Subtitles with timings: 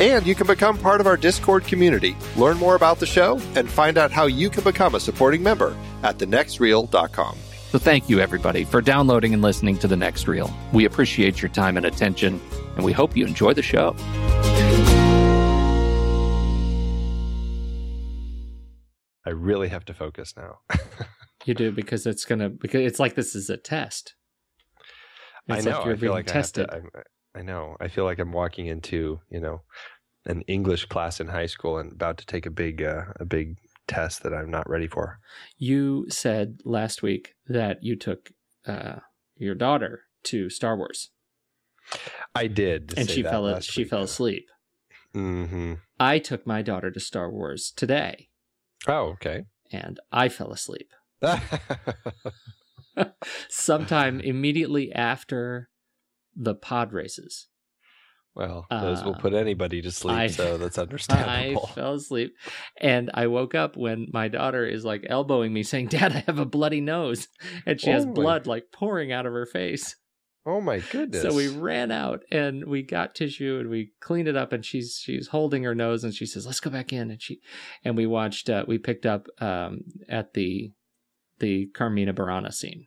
[0.00, 3.68] And you can become part of our Discord community, learn more about the show, and
[3.68, 7.36] find out how you can become a supporting member at thenextreel.com.
[7.70, 10.50] So thank you, everybody, for downloading and listening to The Next Reel.
[10.72, 12.40] We appreciate your time and attention,
[12.76, 13.94] and we hope you enjoy the show.
[19.26, 20.60] I really have to focus now.
[21.44, 24.14] you do because it's gonna because it's like this is a test.
[25.46, 25.76] It's I know.
[25.76, 26.68] Like you're I being like tested.
[26.70, 26.88] I, to,
[27.34, 27.76] I know.
[27.80, 29.62] I feel like I'm walking into you know
[30.26, 33.56] an English class in high school and about to take a big uh, a big
[33.86, 35.18] test that I'm not ready for.
[35.58, 38.30] You said last week that you took
[38.66, 38.96] uh,
[39.36, 41.10] your daughter to Star Wars.
[42.34, 43.90] I did, and she fell she week.
[43.90, 44.46] fell asleep.
[45.14, 45.74] Mm-hmm.
[45.98, 48.28] I took my daughter to Star Wars today.
[48.86, 49.44] Oh, okay.
[49.72, 50.90] And I fell asleep.
[53.48, 55.68] Sometime immediately after
[56.36, 57.48] the pod races.
[58.34, 61.68] Well, those uh, will put anybody to sleep, I, so that's understandable.
[61.68, 62.34] I fell asleep
[62.80, 66.38] and I woke up when my daughter is like elbowing me, saying, Dad, I have
[66.38, 67.26] a bloody nose.
[67.66, 68.12] And she oh has my...
[68.12, 69.96] blood like pouring out of her face.
[70.46, 71.22] Oh my goodness.
[71.22, 74.98] So we ran out and we got tissue and we cleaned it up and she's
[75.02, 77.40] she's holding her nose and she says, Let's go back in and she
[77.84, 80.72] and we watched uh, we picked up um, at the
[81.40, 82.86] the Carmina Burana scene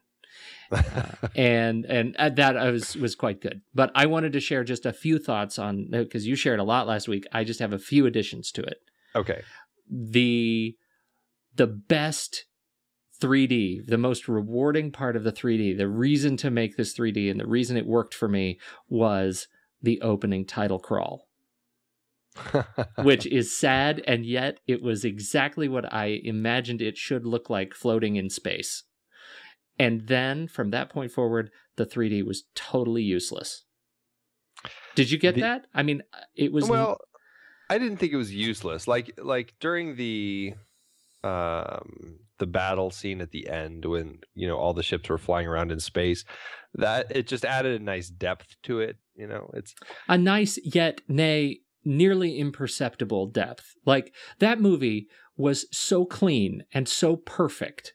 [1.35, 3.61] and and uh, that was was quite good.
[3.73, 6.87] But I wanted to share just a few thoughts on because you shared a lot
[6.87, 7.25] last week.
[7.31, 8.77] I just have a few additions to it.
[9.15, 9.41] Okay.
[9.89, 10.75] The
[11.55, 12.45] the best
[13.21, 17.39] 3D, the most rewarding part of the 3D, the reason to make this 3D and
[17.39, 18.59] the reason it worked for me
[18.89, 19.47] was
[19.81, 21.27] the opening title crawl.
[23.03, 27.75] which is sad and yet it was exactly what I imagined it should look like
[27.75, 28.85] floating in space.
[29.79, 33.63] And then from that point forward, the 3D was totally useless.
[34.95, 35.67] Did you get the, that?
[35.73, 36.03] I mean,
[36.35, 36.99] it was well.
[37.69, 38.87] I didn't think it was useless.
[38.87, 40.53] Like like during the
[41.23, 45.47] um, the battle scene at the end when you know all the ships were flying
[45.47, 46.23] around in space.
[46.75, 48.97] That it just added a nice depth to it.
[49.15, 49.73] You know, it's
[50.07, 53.73] a nice yet nay nearly imperceptible depth.
[53.85, 57.93] Like that movie was so clean and so perfect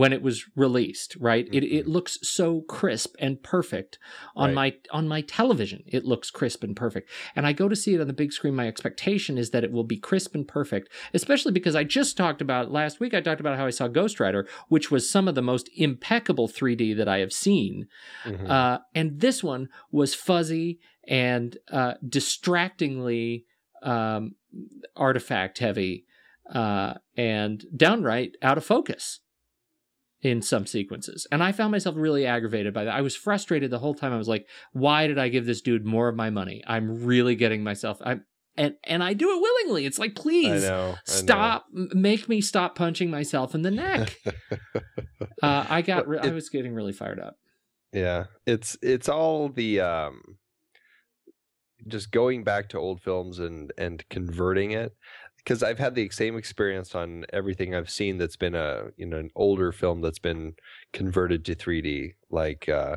[0.00, 1.44] when it was released, right?
[1.44, 1.54] Mm-hmm.
[1.56, 1.90] It it mm-hmm.
[1.90, 3.98] looks so crisp and perfect
[4.34, 4.54] on right.
[4.54, 5.82] my on my television.
[5.86, 7.10] It looks crisp and perfect.
[7.36, 8.54] And I go to see it on the big screen.
[8.54, 12.40] My expectation is that it will be crisp and perfect, especially because I just talked
[12.40, 15.34] about last week I talked about how I saw Ghost Rider, which was some of
[15.34, 17.86] the most impeccable 3D that I have seen.
[18.24, 18.50] Mm-hmm.
[18.50, 23.44] Uh, and this one was fuzzy and uh, distractingly
[23.82, 24.34] um,
[24.96, 26.06] artifact heavy
[26.54, 29.20] uh, and downright out of focus
[30.22, 31.26] in some sequences.
[31.32, 32.94] And I found myself really aggravated by that.
[32.94, 34.12] I was frustrated the whole time.
[34.12, 36.62] I was like, why did I give this dude more of my money?
[36.66, 38.24] I'm really getting myself I'm
[38.56, 39.86] and and I do it willingly.
[39.86, 41.88] It's like, please I know, I stop, know.
[41.94, 44.16] make me stop punching myself in the neck.
[45.42, 47.36] uh, I got, re- it, I was getting really fired up.
[47.92, 50.20] Yeah, it's it's all the um,
[51.86, 54.92] just going back to old films and and converting it
[55.44, 59.18] because I've had the same experience on everything I've seen that's been a you know
[59.18, 60.54] an older film that's been
[60.92, 62.96] converted to 3D, like uh,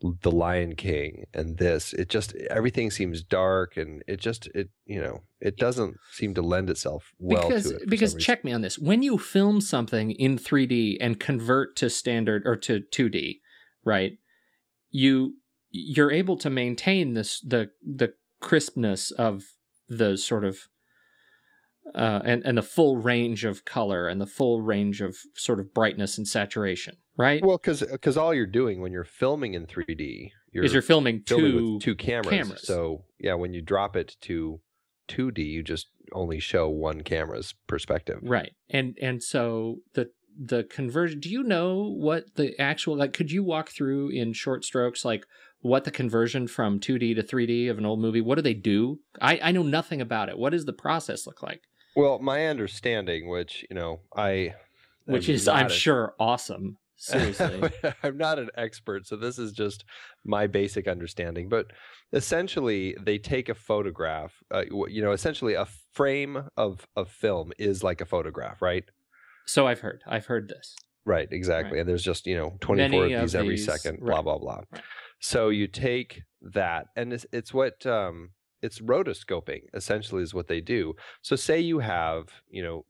[0.00, 1.92] The Lion King and this.
[1.92, 6.42] It just everything seems dark and it just it you know it doesn't seem to
[6.42, 7.88] lend itself well because, to it.
[7.88, 12.42] Because check me on this: when you film something in 3D and convert to standard
[12.46, 13.40] or to 2D,
[13.84, 14.18] right?
[14.90, 15.34] You
[15.70, 19.44] you're able to maintain this the the crispness of
[19.88, 20.68] the sort of
[21.94, 25.72] uh, and and the full range of color and the full range of sort of
[25.74, 27.44] brightness and saturation, right?
[27.44, 31.22] Well, because because all you're doing when you're filming in 3D, you're is you're filming,
[31.26, 32.30] filming two two cameras.
[32.30, 32.66] cameras.
[32.66, 34.60] So yeah, when you drop it to
[35.08, 38.54] 2D, you just only show one camera's perspective, right?
[38.70, 41.20] And and so the the conversion.
[41.20, 43.12] Do you know what the actual like?
[43.12, 45.26] Could you walk through in short strokes like
[45.60, 48.20] what the conversion from 2D to 3D of an old movie?
[48.20, 49.00] What do they do?
[49.20, 50.38] I I know nothing about it.
[50.38, 51.62] What does the process look like?
[51.96, 54.54] Well, my understanding, which you know, I,
[55.04, 56.78] which is I'm a, sure awesome.
[56.96, 57.70] Seriously,
[58.02, 59.84] I'm not an expert, so this is just
[60.24, 61.48] my basic understanding.
[61.48, 61.66] But
[62.12, 64.32] essentially, they take a photograph.
[64.50, 68.84] Uh, you know, essentially, a frame of of film is like a photograph, right?
[69.46, 70.02] So I've heard.
[70.06, 70.76] I've heard this.
[71.04, 71.72] Right, exactly.
[71.72, 71.80] Right.
[71.80, 74.00] And there's just you know 24 Many of these every these, second.
[74.00, 74.62] Blah blah blah.
[74.72, 74.82] Right.
[75.20, 78.30] So you take that, and it's, it's what um,
[78.64, 80.94] it's rotoscoping essentially is what they do.
[81.22, 82.84] So say you have, you know,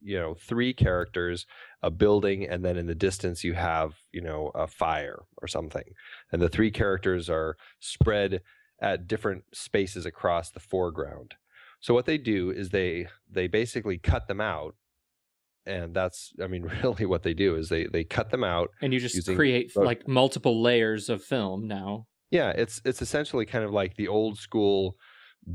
[0.00, 1.46] you know, three characters,
[1.82, 5.84] a building, and then in the distance you have, you know, a fire or something.
[6.30, 8.40] And the three characters are spread
[8.80, 11.34] at different spaces across the foreground.
[11.80, 14.76] So what they do is they they basically cut them out
[15.66, 18.94] and that's i mean really what they do is they they cut them out and
[18.94, 23.72] you just create like multiple layers of film now yeah it's it's essentially kind of
[23.72, 24.96] like the old school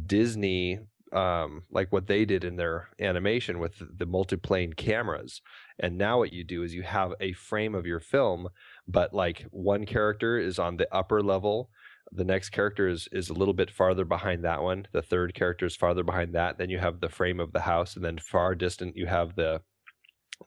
[0.05, 0.79] Disney
[1.11, 5.41] um, like what they did in their animation with the multiplane cameras.
[5.79, 8.47] And now what you do is you have a frame of your film,
[8.87, 11.69] but like one character is on the upper level.
[12.13, 14.87] The next character is, is a little bit farther behind that one.
[14.91, 16.57] The third character is farther behind that.
[16.57, 19.61] Then you have the frame of the house, and then far distant you have the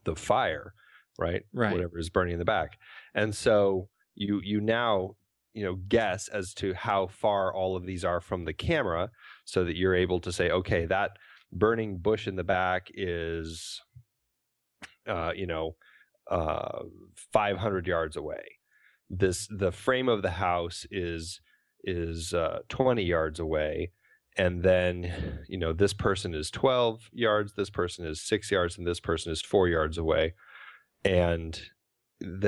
[0.05, 0.75] the fire,
[1.19, 1.43] right?
[1.53, 1.73] Right.
[1.73, 2.79] Whatever is burning in the back.
[3.15, 5.17] And so you you now
[5.55, 9.11] you know guess as to how far all of these are from the camera
[9.44, 11.10] so that you're able to say okay that
[11.53, 13.81] burning bush in the back is
[15.08, 15.77] uh, you know
[16.31, 16.81] uh,
[17.32, 18.58] 500 yards away.
[19.10, 21.41] This the frame of the house is
[21.84, 23.93] is uh, 20 yards away
[24.36, 28.86] and then you know this person is 12 yards this person is 6 yards and
[28.86, 30.34] this person is 4 yards away.
[31.05, 31.60] And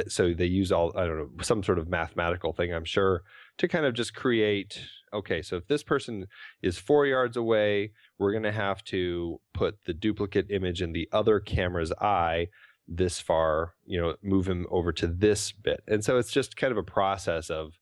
[0.09, 3.23] so they use all I don't know some sort of mathematical thing I'm sure
[3.59, 4.81] to kind of just create
[5.17, 6.27] okay so if this person
[6.63, 11.09] is 4 yards away we're going to have to put the duplicate image in the
[11.13, 12.49] other camera's eye
[12.89, 15.83] this far you know move him over to this bit.
[15.89, 17.73] And so it's just kind of a process of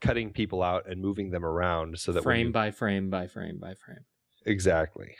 [0.00, 3.58] cutting people out and moving them around so that frame you, by frame by frame
[3.58, 4.04] by frame.
[4.44, 5.14] Exactly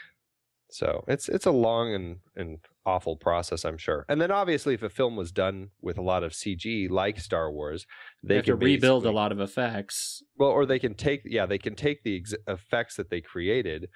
[0.70, 4.04] so it's it's a long and, and awful process, I'm sure.
[4.08, 7.50] And then obviously, if a film was done with a lot of CG, like Star
[7.50, 7.86] Wars,
[8.22, 10.22] they, they can rebuild a lot of effects.
[10.36, 13.88] Well, or they can take yeah, they can take the ex- effects that they created,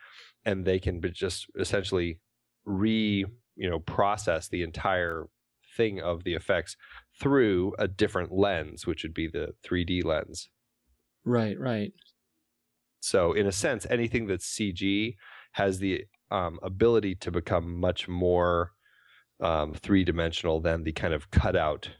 [0.45, 2.21] and they can just essentially
[2.65, 3.25] re
[3.57, 5.27] you know process the entire
[5.77, 6.77] thing of the effects
[7.21, 10.49] through a different lens, which would be the 3D lens.
[11.25, 11.93] Right, right.
[13.01, 15.17] So in a sense, anything that's CG
[15.53, 16.05] has the
[16.35, 18.73] um, ability to become much more
[19.41, 21.91] um, three dimensional than the kind of cutout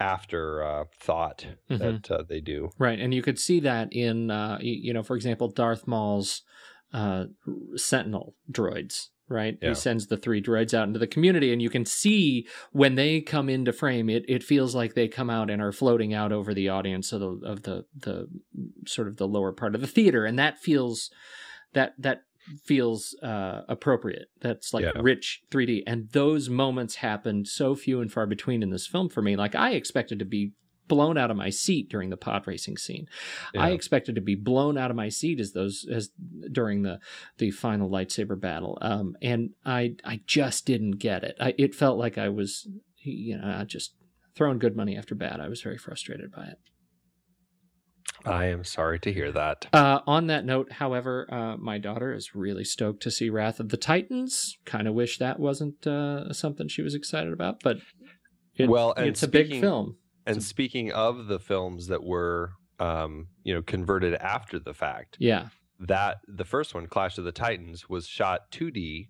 [0.00, 1.78] after uh, thought Mhm.
[1.78, 2.70] that uh, they do.
[2.78, 6.42] Right, and you could see that in, uh, you know, for example, Darth Maul's
[6.92, 7.26] uh,
[7.76, 9.08] Sentinel droids.
[9.28, 9.70] Right, Yeah.
[9.70, 13.22] he sends the three droids out into the community, and you can see when they
[13.22, 16.52] come into frame, it it feels like they come out and are floating out over
[16.52, 18.26] the audience of the of the the
[18.86, 21.10] sort of the lower part of the theater, and that feels
[21.72, 22.24] that that
[22.64, 24.28] feels uh, appropriate.
[24.40, 24.92] That's like Yeah.
[25.00, 29.22] rich 3D, and those moments happened so few and far between in this film for
[29.22, 29.36] me.
[29.36, 30.52] Like I expected to be
[30.88, 33.06] blown out of my seat during the pod racing scene.
[33.56, 36.10] I expected to be blown out of my seat as those as
[36.50, 36.98] during the
[37.38, 38.76] the final lightsaber battle.
[38.82, 41.36] Um, and I I just didn't get it.
[41.40, 42.68] I it felt like I was
[42.98, 43.94] you know just
[44.34, 45.40] throwing good money after bad.
[45.40, 46.58] I was very frustrated by it.
[48.24, 49.66] I am sorry to hear that.
[49.72, 53.70] Uh, on that note, however, uh, my daughter is really stoked to see Wrath of
[53.70, 54.56] the Titans.
[54.64, 57.78] Kind of wish that wasn't uh, something she was excited about, but
[58.56, 59.96] it, Well, and it's a big film.
[60.26, 65.48] And speaking of the films that were, um, you know, converted after the fact, Yeah,
[65.80, 69.08] that the first one, Clash of the Titans, was shot 2D,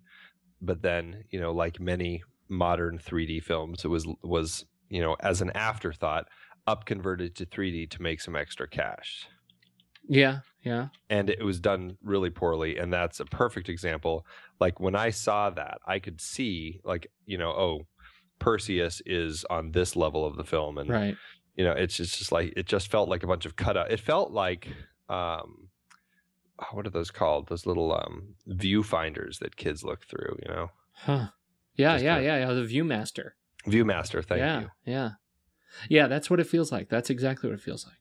[0.61, 5.41] but then, you know, like many modern 3D films, it was was you know as
[5.41, 6.25] an afterthought
[6.67, 9.27] up converted to 3D to make some extra cash.
[10.07, 10.87] yeah, yeah.
[11.09, 14.25] and it was done really poorly and that's a perfect example
[14.59, 17.81] like when i saw that i could see like you know oh
[18.39, 21.15] perseus is on this level of the film and Right.
[21.55, 23.99] you know it's just, just like it just felt like a bunch of cutout it
[23.99, 24.67] felt like
[25.09, 25.69] um
[26.59, 30.69] oh, what are those called those little um viewfinders that kids look through you know
[30.93, 31.27] Huh.
[31.75, 32.53] Yeah, Just yeah, yeah, yeah.
[32.53, 33.31] The ViewMaster.
[33.67, 35.09] viewmaster thank yeah, you Yeah.
[35.89, 36.89] Yeah, that's what it feels like.
[36.89, 37.97] That's exactly what it feels like.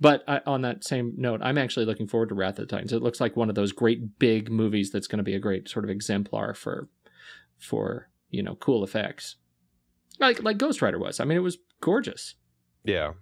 [0.00, 2.92] But I, on that same note, I'm actually looking forward to Wrath of the Titans.
[2.92, 5.68] It looks like one of those great big movies that's going to be a great
[5.68, 6.88] sort of exemplar for,
[7.58, 9.36] for you know, cool effects,
[10.18, 11.20] like like Ghost Rider was.
[11.20, 12.34] I mean, it was gorgeous.
[12.84, 13.12] yeah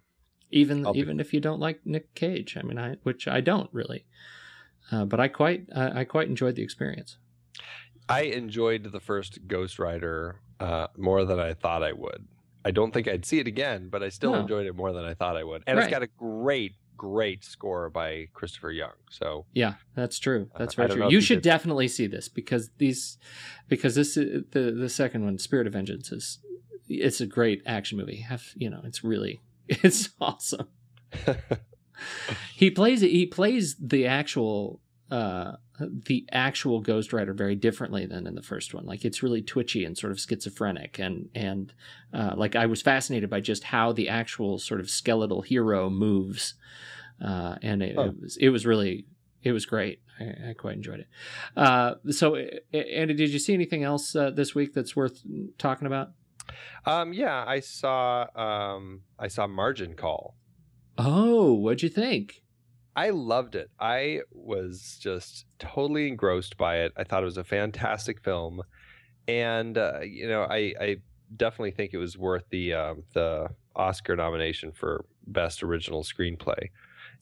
[0.51, 3.41] Even I'll be- even if you don't like Nick Cage, I mean, I which I
[3.41, 4.07] don't really,
[4.91, 7.19] uh, but I quite I, I quite enjoyed the experience.
[8.09, 12.27] I enjoyed the first Ghost Rider uh, more than I thought I would.
[12.65, 14.41] I don't think I'd see it again, but I still No.
[14.41, 15.63] enjoyed it more than I thought I would.
[15.67, 15.85] And Right.
[15.85, 18.93] it's got a great, great score by Christopher Young.
[19.11, 20.49] So Yeah, that's true.
[20.55, 21.11] Uh, That's I very true.
[21.11, 23.19] You should could- definitely see this because these,
[23.69, 26.39] because this is- the the second one, Spirit of Vengeance, is
[26.89, 28.17] it's a great action movie.
[28.19, 28.83] Have you know?
[28.85, 30.69] It's really it's awesome.
[32.55, 33.11] He plays it.
[33.11, 35.57] He plays the actual uh
[35.91, 38.85] the actual Ghost Rider very differently than in the first one.
[38.87, 41.73] Like it's really twitchy and sort of schizophrenic, and and
[42.13, 46.55] uh, like I was fascinated by just how the actual sort of skeletal hero moves,
[47.25, 48.07] uh, and it, Oh.
[48.07, 49.07] it was it was really
[49.43, 50.01] it was great.
[50.21, 51.09] I, I quite enjoyed it.
[51.57, 52.37] Uh, so,
[52.73, 55.23] Andy, did you see anything else uh, this week that's worth
[55.59, 56.11] talking about?
[56.87, 60.37] um, yeah, I saw um, I saw Margin Call.
[60.99, 62.42] Oh, what'd you think?
[62.95, 63.71] I loved it.
[63.81, 66.93] I was just totally engrossed by it.
[66.97, 68.63] I thought it was a fantastic film,
[69.27, 70.97] and uh, you know, I, I
[71.35, 76.69] definitely think it was worth the um, the Oscar nomination for best original screenplay.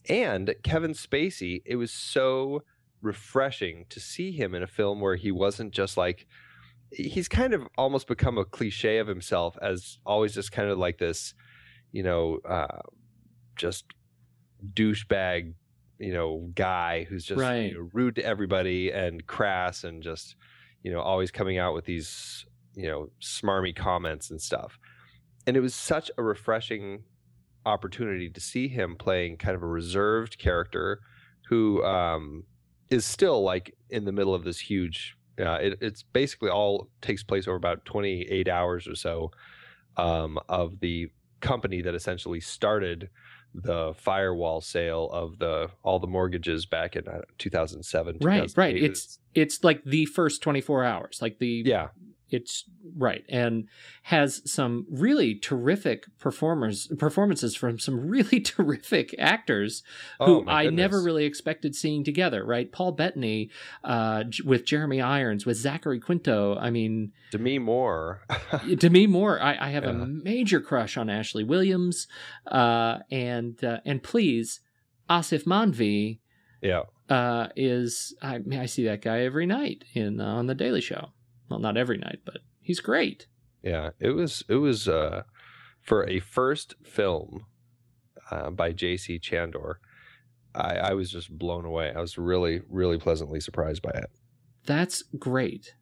[0.09, 2.63] And Kevin Spacey, it was so
[3.03, 6.27] refreshing to see him in a film where he wasn't just like
[6.93, 10.99] he's kind of almost become a cliche of himself as always just kind of like
[10.99, 11.35] this,
[11.93, 12.81] you know, uh,
[13.57, 13.85] just
[14.75, 15.55] douchebag,
[16.01, 17.71] you know, guy who's just Right.
[17.71, 20.35] you know, rude to everybody and crass and just,
[20.83, 24.79] you know, always coming out with these, you know, smarmy comments and stuff.
[25.47, 27.05] And it was such a refreshing
[27.67, 31.01] opportunity to see him playing kind of a reserved character
[31.49, 32.45] who um,
[32.89, 35.17] is still like in the middle of this huge.
[35.39, 39.31] Uh, it, it's basically all takes place over about 28 hours or so
[39.97, 41.09] um, of the
[41.41, 43.11] company that essentially started
[43.55, 48.77] the firewall sale of the all the mortgages back in uh, 2007 Right, right.
[48.77, 51.89] It's it's like the first 24 hours, like the yeah
[52.31, 52.65] it's
[52.97, 53.69] right and
[54.05, 59.83] has some really terrific performers performances from some really terrific actors
[60.19, 62.71] who Oh, my I never really expected seeing together right?
[62.71, 63.51] Paul Bettany
[63.85, 68.23] uh, with Jeremy Irons with Zachary Quinto I mean Demi Moore.
[68.79, 72.07] Demi Moore I, I have a major crush on Ashley Williams
[72.47, 74.61] uh, and uh, and please
[75.09, 76.21] Aasif Mandvi
[76.63, 76.83] yeah.
[77.09, 81.11] uh, is I I see that guy every night in uh, on the Daily Show.
[81.51, 83.27] Well, not every night, but he's great.
[83.63, 85.25] Yeah, it was it was uh
[85.83, 87.45] for a first film
[88.31, 89.19] uh, by J.C.
[89.19, 89.75] Chandor.
[90.55, 91.93] I, I was just blown away.
[91.95, 94.11] I was really really pleasantly surprised by it.
[94.67, 95.75] That's great.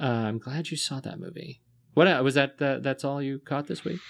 [0.00, 1.60] Uh, I'm glad you saw that movie.
[1.94, 2.60] What uh, was that?
[2.62, 4.00] Uh, that's all you caught this week?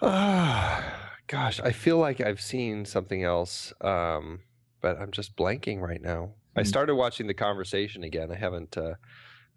[0.00, 4.40] Ah, gosh, I feel like I've seen something else, um,
[4.80, 6.34] but I'm just blanking right now.
[6.56, 6.66] I Mm.
[6.66, 8.30] started watching the conversation again.
[8.30, 8.76] I haven't.
[8.76, 8.94] Uh,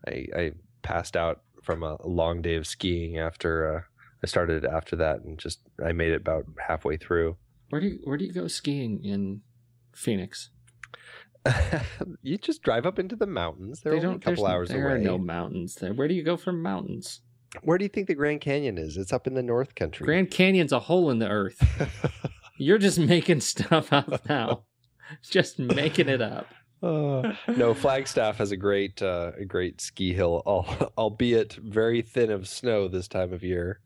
[0.07, 0.51] I, I
[0.83, 3.81] passed out from a long day of skiing after uh,
[4.23, 7.37] I started after that, and just I made it about halfway through.
[7.69, 9.41] Where do you Where do you go skiing in
[9.93, 10.49] Phoenix?
[12.23, 13.81] you just drive up into the mountains.
[13.81, 14.95] They're only a couple hours there away.
[14.95, 15.93] are no mountains there.
[15.93, 17.21] Where do you go from mountains?
[17.61, 18.97] Where do you think the Grand Canyon is?
[18.97, 20.05] It's up in the North Country.
[20.05, 21.61] Grand Canyon's a hole in the earth.
[22.57, 24.63] You're just making stuff up now.
[25.21, 26.47] just making it up.
[26.83, 30.43] Uh, no, Flagstaff has a great, uh, a great ski hill,
[30.97, 33.79] albeit very thin of snow this time of year.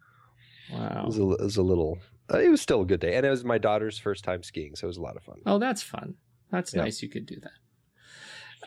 [0.70, 1.04] It Wow.
[1.06, 2.00] was a, it was a little.
[2.32, 4.76] Uh, it was still a good day, and it was my daughter's first time skiing,
[4.76, 5.38] so it was a lot of fun.
[5.46, 6.16] Oh, that's fun.
[6.52, 6.82] That's Yeah.
[6.84, 7.02] nice.
[7.02, 7.52] You could do that.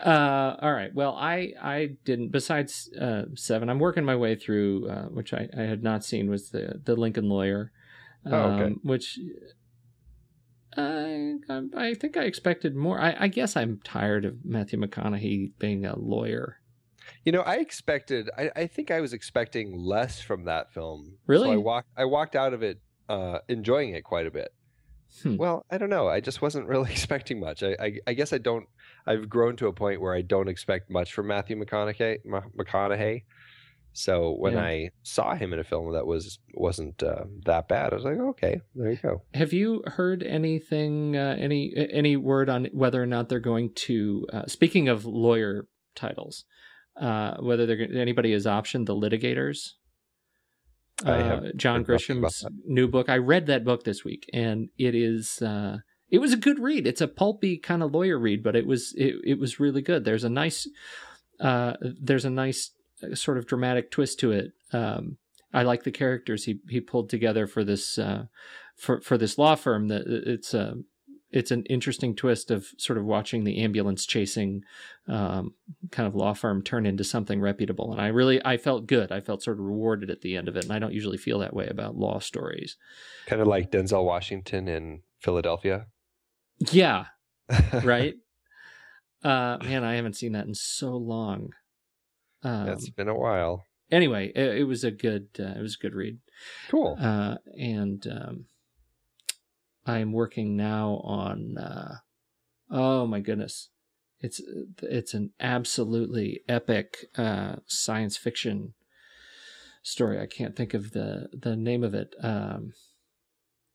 [0.04, 0.92] Uh, all right.
[0.94, 2.28] Well, I I didn't.
[2.30, 6.30] Besides uh, seven, I'm working my way through, uh, which I, I had not seen
[6.30, 7.70] was the the Lincoln Lawyer,
[8.24, 8.74] um, Oh, okay.
[8.82, 9.18] which
[10.76, 13.00] I I I think I expected more.
[13.00, 16.58] I, I guess I'm tired of Matthew McConaughey being a lawyer.
[17.24, 18.30] You know, I expected.
[18.36, 21.18] I, I think I was expecting less from that film.
[21.26, 21.48] Really?
[21.48, 21.88] So I walked.
[21.96, 24.52] I walked out of it uh, enjoying it quite a bit.
[25.22, 25.36] Hmm.
[25.36, 26.08] Well, I don't know.
[26.08, 27.62] I just wasn't really expecting much.
[27.62, 28.66] I, I, I guess I don't.
[29.06, 32.18] I've grown to a point where I don't expect much from Matthew McConaughey.
[32.26, 33.24] McConaughey.
[33.94, 34.62] So when Yeah.
[34.64, 38.18] I saw him in a film that was wasn't uh, that bad, I was like,
[38.18, 39.22] okay, there you go.
[39.34, 44.26] Have you heard anything, uh, any any word on whether or not they're going to?
[44.32, 46.44] Uh, speaking of lawyer titles,
[47.00, 49.72] uh, whether they're anybody has optioned the litigators.
[51.04, 53.08] I have Uh, John Grisham's new book.
[53.08, 55.78] I read that book this week, and it is uh,
[56.10, 56.86] it was a good read.
[56.86, 60.04] It's a pulpy kind of lawyer read, but it was it, it was really good.
[60.04, 60.68] There's a nice
[61.40, 62.70] uh, there's a nice
[63.14, 64.52] sort of dramatic twist to it.
[64.72, 65.18] Um,
[65.52, 68.24] I like the characters he he pulled together for this uh,
[68.76, 69.88] for for this law firm.
[69.88, 70.76] That it's a
[71.32, 74.62] it's an interesting twist of sort of watching the ambulance chasing
[75.08, 75.54] um,
[75.90, 77.90] kind of law firm turn into something reputable.
[77.90, 79.10] And I really I felt good.
[79.10, 80.64] I felt sort of rewarded at the end of it.
[80.64, 82.76] And I don't usually feel that way about law stories.
[83.26, 85.86] Kind of like Denzel Washington in Philadelphia.
[86.70, 87.06] Yeah,
[87.82, 88.14] right.
[89.24, 91.50] uh, man, I haven't seen that in so long.
[92.42, 93.64] Um, It's been a while.
[93.90, 96.18] anyway, it, it was a good uh, it was a good read.
[96.68, 96.96] Cool.
[97.00, 98.46] uh, and um,
[99.86, 101.56] I'm working now on.
[101.58, 101.96] Uh,
[102.70, 103.68] oh my goodness,
[104.20, 104.40] it's
[104.82, 108.74] it's an absolutely epic uh, science fiction
[109.82, 110.20] story.
[110.20, 112.14] I can't think of the the name of it.
[112.22, 112.72] Um,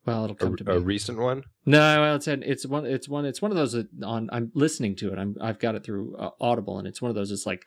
[0.06, 0.72] well, it'll come to me.
[0.72, 1.44] a, a recent one.
[1.66, 4.96] No, well, it's an, it's one it's one it's one of those on I'm listening
[4.98, 5.20] to it.
[5.20, 7.30] I'm I've got it through uh, Audible, and it's one of those.
[7.32, 7.66] It's like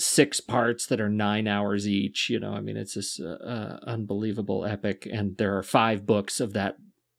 [0.00, 2.28] six parts that are nine hours each.
[2.30, 6.40] You know, I mean, it's this uh, uh, unbelievable epic, and there are five books
[6.40, 6.76] of that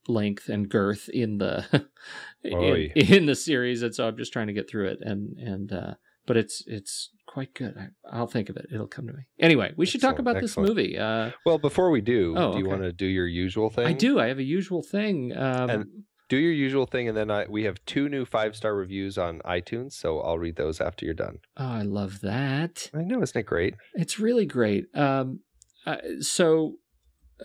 [0.07, 1.85] length and girth in the
[2.43, 5.71] in, in the series, and so I'm just trying to get through it, and and
[5.71, 5.93] uh,
[6.25, 7.75] but it's it's quite good.
[7.77, 8.67] I, I'll think of it.
[8.73, 9.23] It'll come to me.
[9.39, 10.97] Anyway, we should talk Excellent, about this movie.
[10.97, 12.69] Uh, Well, before we do, Oh, do you okay.
[12.71, 13.85] want to do your usual thing?
[13.85, 14.19] I do.
[14.19, 15.31] I have a usual thing.
[15.35, 15.85] Um, And-
[16.31, 19.41] Do your usual thing, and then I, we have two new five star reviews on
[19.41, 21.39] iTunes, so I'll read those after you're done.
[21.57, 22.89] oh, I love that.
[22.93, 23.75] I know, isn't it great?
[23.95, 24.85] It's really great.
[24.95, 25.41] Um,
[25.85, 26.75] uh, so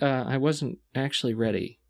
[0.01, 1.81] uh, I wasn't actually ready,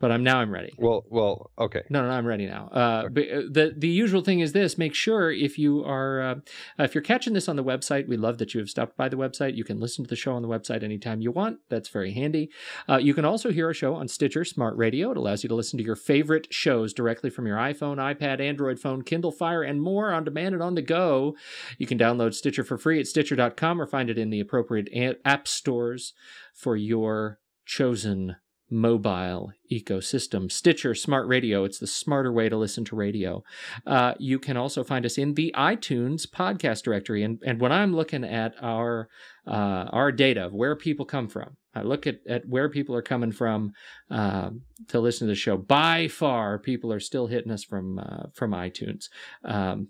[0.00, 0.72] but I'm now I'm ready.
[0.78, 1.82] Well, well, okay.
[1.90, 2.68] No, no, I'm ready now.
[2.68, 6.34] Uh, but, uh, the the usual thing is this: make sure if you are uh,
[6.78, 9.16] if you're catching this on the website, we love that you have stopped by the
[9.16, 9.56] website.
[9.56, 11.58] You can listen to the show on the website anytime you want.
[11.68, 12.50] That's very handy.
[12.88, 15.10] Uh, you can also hear our show on Stitcher Smart Radio.
[15.10, 18.80] It allows you to listen to your favorite shows directly from your iPhone, iPad, Android
[18.80, 21.36] phone, Kindle Fire, and more on demand and on the go.
[21.76, 24.88] You can download Stitcher for free at Stitcher.com or find it in the appropriate
[25.24, 26.14] app stores
[26.54, 28.36] for your chosen
[28.70, 30.50] mobile ecosystem.
[30.50, 33.42] Stitcher Smart Radio, it's the smarter way to listen to radio.
[33.86, 37.22] Uh, you can also find us in the iTunes podcast directory.
[37.22, 39.08] And, and when I'm looking at our
[39.46, 43.02] uh, our data of where people come from, I look at, at where people are
[43.02, 43.72] coming from
[44.10, 44.50] uh,
[44.88, 45.56] to listen to the show.
[45.56, 49.08] By far, people are still hitting us from uh, from iTunes.
[49.44, 49.88] Um,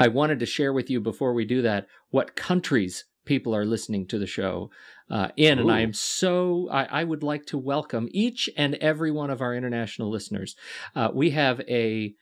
[0.00, 4.06] I wanted to share with you before we do that what countries people are listening
[4.06, 4.70] to the show
[5.10, 9.12] uh, in, and I am so I, I would like to welcome each and every
[9.12, 10.56] one of our international listeners.
[10.96, 12.14] Uh, we have a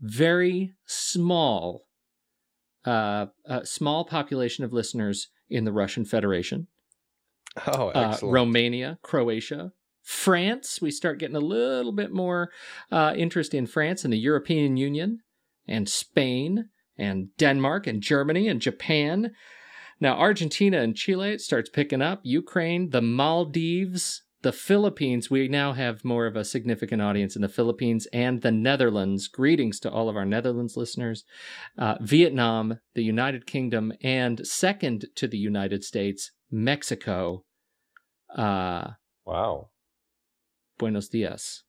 [0.00, 1.86] very small,
[2.86, 6.68] uh, uh, small population of listeners in the Russian Federation,
[7.66, 8.34] Oh, uh, excellent.
[8.34, 9.72] Romania, Croatia.
[10.02, 12.50] France, we start getting a little bit more
[12.90, 15.20] uh, interest in France and the European Union,
[15.66, 19.32] and Spain, and Denmark, and Germany, and Japan,
[20.00, 22.20] Now, Argentina and Chile it starts picking up.
[22.22, 25.30] Ukraine, the Maldives, the Philippines.
[25.30, 29.26] We now have more of a significant audience in the Philippines and the Netherlands.
[29.26, 31.24] Greetings to all of our Netherlands listeners.
[31.78, 37.44] Uh, Vietnam, the United Kingdom, and second to the United States, Mexico.
[38.36, 38.90] Uh,
[39.24, 39.70] wow.
[40.78, 41.62] Buenos dias.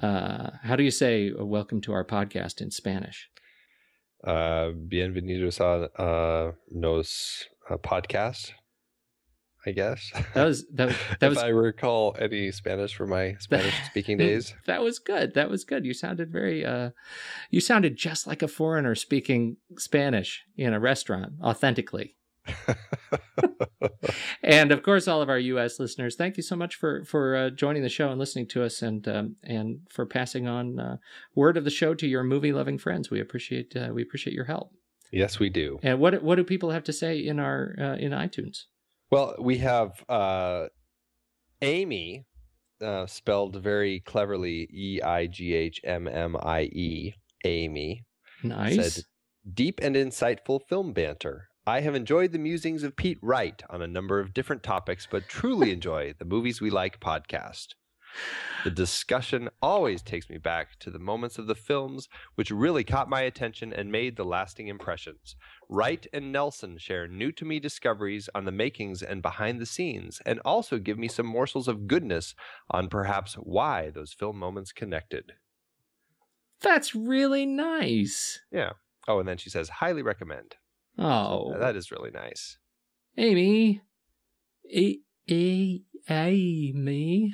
[0.00, 3.28] Uh, how do you say uh, welcome to our podcast in Spanish?
[4.24, 8.52] Uh, bienvenidos a uh, nos uh, podcast.
[9.66, 10.88] I guess that was that.
[10.88, 11.38] Was, that if was.
[11.38, 14.54] I recall any Spanish from my Spanish speaking days.
[14.66, 15.34] That was good.
[15.34, 15.84] That was good.
[15.84, 16.64] You sounded very.
[16.64, 16.90] Uh,
[17.50, 22.16] you sounded just like a foreigner speaking Spanish in a restaurant, authentically.
[24.42, 25.78] and of course, all of our U.S.
[25.78, 28.82] listeners, thank you so much for for uh, joining the show and listening to us,
[28.82, 30.96] and um, and for passing on uh,
[31.34, 33.10] word of the show to your movie loving friends.
[33.10, 34.72] We appreciate uh, we appreciate your help.
[35.10, 35.78] Yes, we do.
[35.82, 38.64] And what what do people have to say in our uh, in iTunes?
[39.10, 40.68] Well, we have uh,
[41.60, 42.24] Amy,
[42.80, 47.14] uh, spelled very cleverly E I G H M M I E.
[47.44, 48.04] Amy.
[48.42, 48.94] Nice.
[48.94, 49.04] Said,
[49.52, 51.48] Deep and insightful film banter.
[51.64, 55.28] I have enjoyed the musings of Pete Wright on a number of different topics, but
[55.28, 57.74] truly enjoy the Movies We Like podcast.
[58.64, 63.08] The discussion always takes me back to the moments of the films which really caught
[63.08, 65.36] my attention and made the lasting impressions.
[65.68, 70.20] Wright and Nelson share new to me discoveries on the makings and behind the scenes,
[70.26, 72.34] and also give me some morsels of goodness
[72.72, 75.34] on perhaps why those film moments connected.
[76.60, 78.40] That's really nice.
[78.50, 78.72] Yeah.
[79.06, 80.56] Oh, and then she says, highly recommend.
[80.98, 82.58] Oh, that is really nice.
[83.16, 83.82] Amy.
[84.74, 85.00] A-
[85.30, 87.32] A- Amy.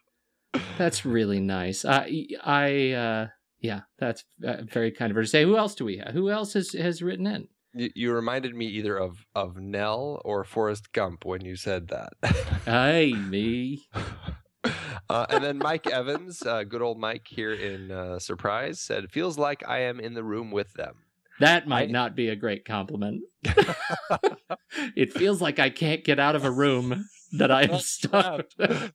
[0.78, 1.84] That's really nice.
[1.84, 3.26] I, I, uh,
[3.60, 5.42] yeah, that's uh, very kind of her to say.
[5.42, 6.14] Who else do we have?
[6.14, 7.48] Who else has has written in?
[7.74, 12.12] you, you reminded me either of, of Nell or Forrest Gump when you said that.
[12.66, 13.82] Amy.
[15.10, 19.36] uh, and then Mike Evans, uh, good old Mike here in uh, Surprise, said, "Feels
[19.38, 20.94] like I am in the room with them."
[21.40, 23.22] That might I- not be a great compliment.
[24.96, 28.46] it feels like I can't get out of a room that I am I'm stuck.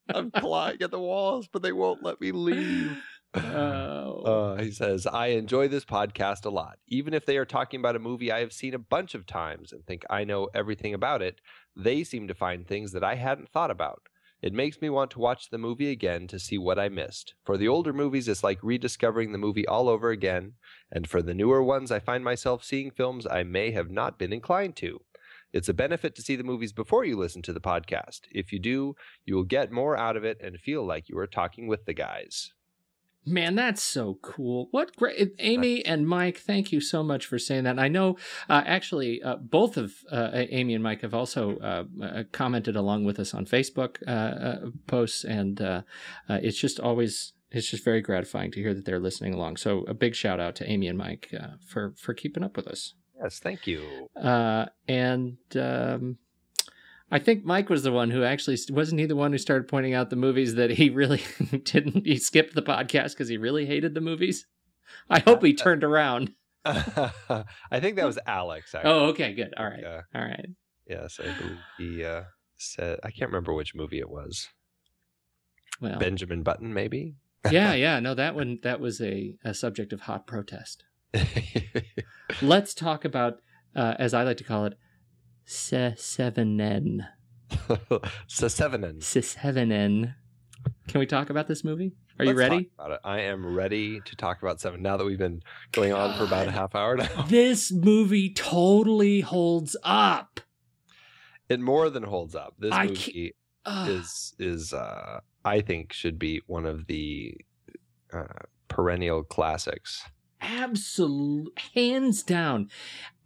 [0.10, 2.98] I'm clawing at the walls, but they won't let me leave.
[3.36, 4.22] Oh.
[4.24, 6.78] Uh, he says, I enjoy this podcast a lot.
[6.88, 9.72] Even if they are talking about a movie I have seen a bunch of times
[9.72, 11.40] and think I know everything about it,
[11.76, 14.04] they seem to find things that I hadn't thought about.
[14.44, 17.34] It makes me want to watch the movie again to see what I missed.
[17.46, 20.56] For the older movies, it's like rediscovering the movie all over again.
[20.92, 24.34] And for the newer ones, I find myself seeing films I may have not been
[24.34, 25.00] inclined to.
[25.54, 28.24] It's a benefit to see the movies before you listen to the podcast.
[28.32, 31.28] If you do, you will get more out of it and feel like you are
[31.28, 32.52] talking with the guys.
[33.26, 34.68] Man, that's so cool.
[34.72, 35.34] What great.
[35.40, 37.80] Amy and Mike, thank you so much for saying that.
[37.80, 38.18] I know,
[38.50, 43.06] uh, actually, uh, both of uh, Amy and Mike have also uh, uh, commented along
[43.06, 45.24] with us on Facebook uh, posts.
[45.24, 45.84] And uh,
[46.28, 47.34] uh, it's just always.
[47.56, 49.58] It's just very gratifying to hear that they're listening along.
[49.58, 52.68] So a big shout out to Amy and Mike uh, for for keeping up with
[52.68, 52.96] us.
[53.22, 54.10] Yes, thank you.
[54.20, 56.18] Uh, and um,
[57.14, 59.94] I think Mike was the one who actually wasn't he the one who started pointing
[59.94, 61.22] out the movies that he really
[61.64, 62.08] didn't.
[62.08, 64.48] He skipped the podcast because he really hated the movies.
[65.12, 66.32] I hope he turned around.
[66.66, 67.44] I
[67.80, 68.74] think that was Alex.
[68.76, 68.92] Actually.
[68.92, 69.54] Oh, okay, good.
[69.56, 70.48] All right, all right.
[70.90, 72.24] Yes, I believe he uh,
[72.58, 73.00] said.
[73.04, 74.50] I can't remember which movie it was.
[75.80, 77.14] Well, Benjamin Button, maybe.
[77.52, 78.00] yeah, yeah.
[78.00, 80.84] No, that one that was a, a subject of hot protest.
[82.42, 83.36] Let's talk about,
[83.76, 84.80] uh, as I like to call it,
[85.46, 87.08] Sesevenen.
[88.28, 88.98] Sesevenen.
[89.00, 90.16] Sesevenen.
[90.88, 91.94] Can we talk about this movie?
[92.20, 92.64] Are you Let's ready?
[92.66, 93.00] talk about it.
[93.04, 94.82] I am ready to talk about Seven.
[94.82, 99.22] Now that we've been going on for about a half hour now, This movie totally
[99.22, 100.40] holds up.
[101.50, 102.54] it more than holds up.
[102.60, 103.36] This I movie
[103.88, 107.36] is is uh, I think should be one of the
[108.14, 108.26] uh,
[108.68, 110.04] perennial classics.
[110.42, 112.68] absolute hands down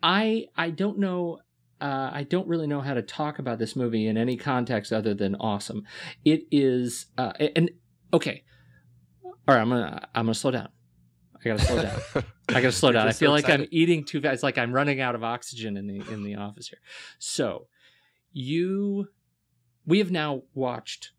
[0.04, 1.40] i i don't know
[1.80, 5.14] uh, I don't really know how to talk about this movie in any context other
[5.14, 5.84] than awesome.
[6.26, 7.72] It is, uh, and
[8.14, 8.44] okay,
[9.48, 9.62] all right.
[9.62, 10.70] I'm gonna I'm gonna slow down.
[11.40, 12.00] I gotta slow down.
[12.50, 13.08] I gotta slow down.
[13.08, 14.36] I feel so like I'm eating too fast.
[14.36, 16.80] It's like I'm running out of oxygen in the in the office here.
[17.20, 17.68] So,
[18.32, 19.10] you,
[19.86, 21.12] we have now watched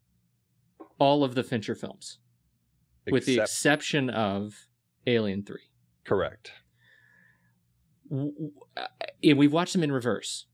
[0.98, 2.18] all of the Fincher films,
[3.10, 4.66] with the exception of
[5.06, 5.70] Alien Three.
[6.04, 6.52] correct.
[8.12, 8.86] Uh,
[9.22, 10.46] and we've watched them in reverse.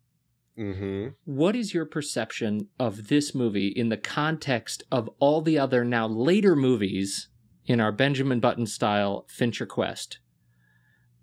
[0.57, 5.85] hmm What is your perception of this movie in the context of all the other
[5.85, 7.29] now later movies
[7.67, 10.19] in our Benjamin Button style Fincher quest?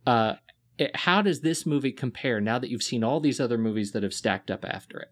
[0.06, 0.36] Uh,
[0.78, 4.04] it, how does this movie compare now that you've seen all these other movies that
[4.04, 5.12] have stacked up after it?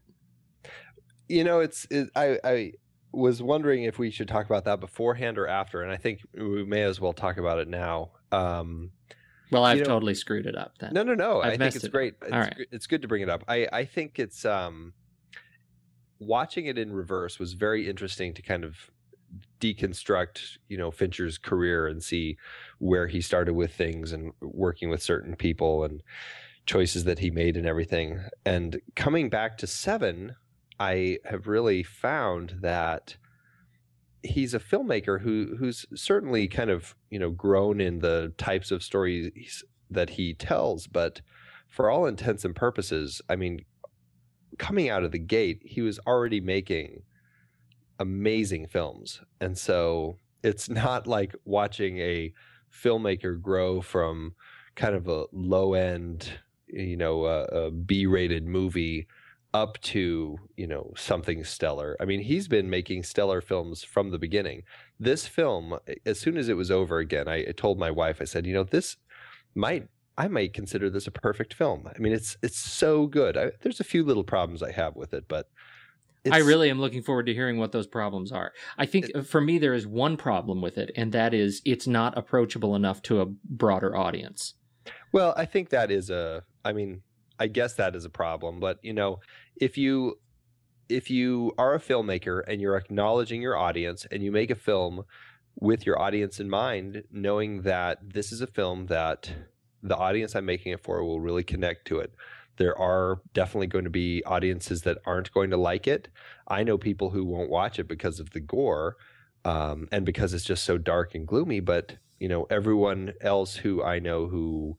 [1.27, 2.71] You know, it's it, I I
[3.11, 6.65] was wondering if we should talk about that beforehand or after, and I think we
[6.65, 8.11] may as well talk about it now.
[8.31, 8.91] Um,
[9.51, 10.93] well, I've you know, totally screwed it up then.
[10.93, 11.41] No, no, no.
[11.41, 12.15] I've i think it's it great.
[12.21, 12.55] It's, All right.
[12.71, 13.43] it's good to bring it up.
[13.47, 14.93] I, I think it's um,
[16.19, 18.91] watching it in reverse was very interesting to kind of
[19.59, 22.37] deconstruct, you know, Fincher's career and see
[22.79, 26.01] where he started with things and working with certain people and
[26.65, 28.21] choices that he made and everything.
[28.45, 30.35] And coming back to Seven,
[30.79, 33.17] I have really found that
[34.23, 38.83] he's a filmmaker who who's certainly kind of you know grown in the types of
[38.83, 41.21] stories that he tells, but
[41.67, 43.65] for all intents and purposes, I mean,
[44.57, 47.03] coming out of the gate, he was already making
[47.99, 52.33] amazing films, and so it's not like watching a
[52.71, 54.35] filmmaker grow from
[54.75, 56.31] kind of a low end,
[56.67, 59.07] you know, a, a B rated movie
[59.53, 61.97] up to you know something stellar.
[61.99, 64.63] I mean, he's been making stellar films from the beginning.
[64.99, 68.25] This film, as soon as it was over again, I, I told my wife, I
[68.25, 68.97] said, you know, this
[69.55, 71.89] might I might consider this a perfect film.
[71.95, 73.37] I mean, it's it's so good.
[73.37, 75.49] I, there's a few little problems I have with it, but
[76.29, 78.51] I really am looking forward to hearing what those problems are.
[78.77, 81.61] I think it, uh, for me there is one problem with it, and that is
[81.65, 84.55] it's not approachable enough to a broader audience.
[85.11, 86.43] Well, I think that is a.
[86.65, 87.01] I mean,
[87.39, 88.59] I guess that is a problem.
[88.59, 89.19] But you know,
[89.55, 90.19] if you
[90.89, 95.03] if you are a filmmaker and you're acknowledging your audience and you make a film
[95.55, 99.31] with your audience in mind, knowing that this is a film that
[99.83, 102.13] the audience I'm making it for will really connect to it.
[102.57, 106.09] There are definitely going to be audiences that aren't going to like it.
[106.47, 108.97] I know people who won't watch it because of the gore
[109.45, 111.61] um, and because it's just so dark and gloomy.
[111.61, 114.77] But you know, everyone else who I know who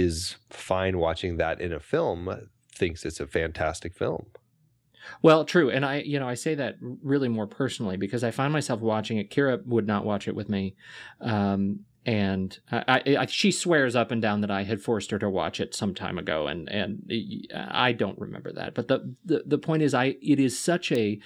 [0.00, 4.26] is fine watching that in a film thinks it's a fantastic film.
[5.22, 8.52] Well, true, and I, you know, I say that really more personally because I find
[8.52, 9.30] myself watching it.
[9.30, 10.76] Kira would not watch it with me,
[11.20, 15.28] um, and I, I, she swears up and down that I had forced her to
[15.28, 17.10] watch it some time ago, and and
[17.54, 18.74] I don't remember that.
[18.74, 21.18] But the the, the point is, I it is such a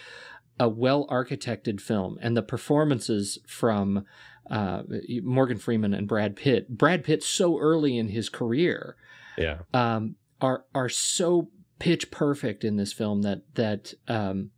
[0.58, 4.04] a well architected film, and the performances from
[4.50, 4.82] uh,
[5.22, 6.68] Morgan Freeman and Brad Pitt.
[6.68, 8.96] Brad Pitt so early in his career,
[9.38, 14.50] yeah, um, are are so pitch perfect in this film that that um,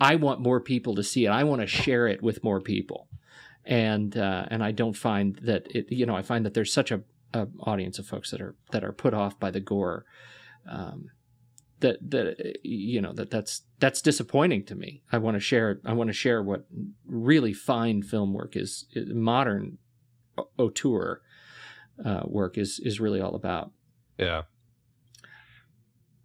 [0.00, 1.30] I want more people to see it.
[1.30, 3.08] I want to share it with more people,
[3.64, 5.90] and uh, and I don't find that it.
[5.90, 8.84] You know, I find that there's such a, a audience of folks that are that
[8.84, 10.04] are put off by the gore.
[10.68, 11.10] Um,
[11.80, 15.02] that that you know that that's that's disappointing to me.
[15.12, 16.66] I want to share I want to share what
[17.06, 19.78] really fine film work is, is modern
[20.58, 21.22] auteur
[22.04, 23.72] uh, work is is really all about.
[24.18, 24.42] Yeah.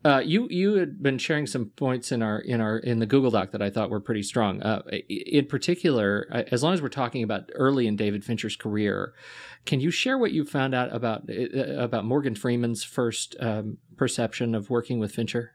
[0.04, 3.30] Uh, you you had been sharing some points in our in our in the Google
[3.30, 4.62] Doc that I thought were pretty strong.
[4.62, 9.14] Uh, in particular, as long as we're talking about early in David Fincher's career,
[9.66, 14.56] can you share what you found out about uh, about Morgan Freeman's first um, perception
[14.56, 15.52] of working with Fincher?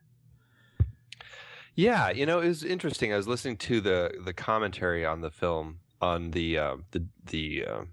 [1.74, 3.12] Yeah, you know, it was interesting.
[3.12, 7.64] I was listening to the the commentary on the film on the uh, the the
[7.68, 7.84] uh,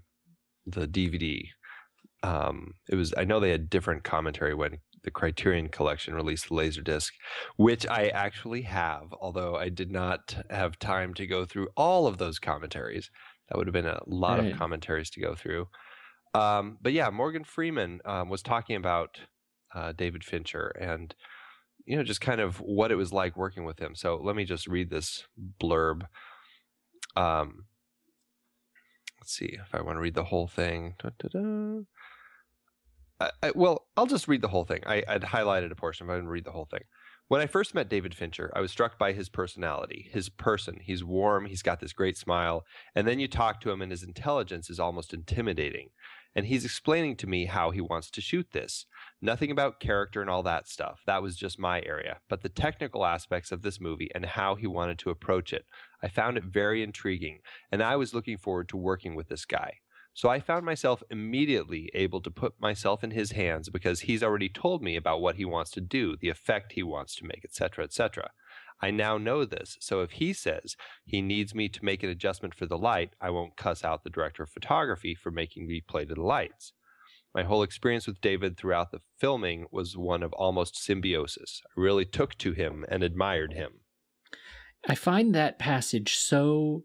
[0.66, 1.48] the DVD.
[2.22, 6.54] Um, it was I know they had different commentary when the Criterion Collection released the
[6.54, 7.12] Laserdisc,
[7.56, 12.18] which I actually have, although I did not have time to go through all of
[12.18, 13.10] those commentaries.
[13.48, 14.52] That would have been a lot right.
[14.52, 15.68] of commentaries to go through.
[16.32, 19.20] Um, but yeah, Morgan Freeman um, was talking about
[19.74, 21.14] uh, David Fincher and
[21.84, 23.94] you know just kind of what it was like working with him.
[23.94, 25.24] So let me just read this
[25.62, 26.02] blurb.
[27.16, 27.66] Um,
[29.20, 30.94] let's see if I want to read the whole thing.
[30.98, 31.82] Da-da-da.
[33.20, 34.82] I, well, I'll just read the whole thing.
[34.86, 36.82] I, would highlighted a portion, but I didn't read the whole thing.
[37.28, 40.80] When I first met David Fincher, I was struck by his personality, his person.
[40.82, 44.02] He's warm, he's got this great smile, and then you talk to him, and his
[44.02, 45.88] intelligence is almost intimidating.
[46.36, 48.86] And he's explaining to me how he wants to shoot this.
[49.22, 51.00] Nothing about character and all that stuff.
[51.06, 52.18] That was just my area.
[52.28, 55.64] But the technical aspects of this movie and how he wanted to approach it,
[56.02, 57.38] I found it very intriguing,
[57.72, 59.78] and I was looking forward to working with this guy.
[60.14, 64.48] So I found myself immediately able to put myself in his hands because he's already
[64.48, 67.84] told me about what he wants to do, the effect he wants to make, etc.,
[67.84, 68.30] etc.
[68.80, 72.54] I now know this, so if he says he needs me to make an adjustment
[72.54, 76.04] for the light, I won't cuss out the director of photography for making me play
[76.04, 76.72] to the lights.
[77.34, 81.60] My whole experience with David throughout the filming was one of almost symbiosis.
[81.76, 83.80] I really took to him and admired him.
[84.88, 86.84] I find that passage so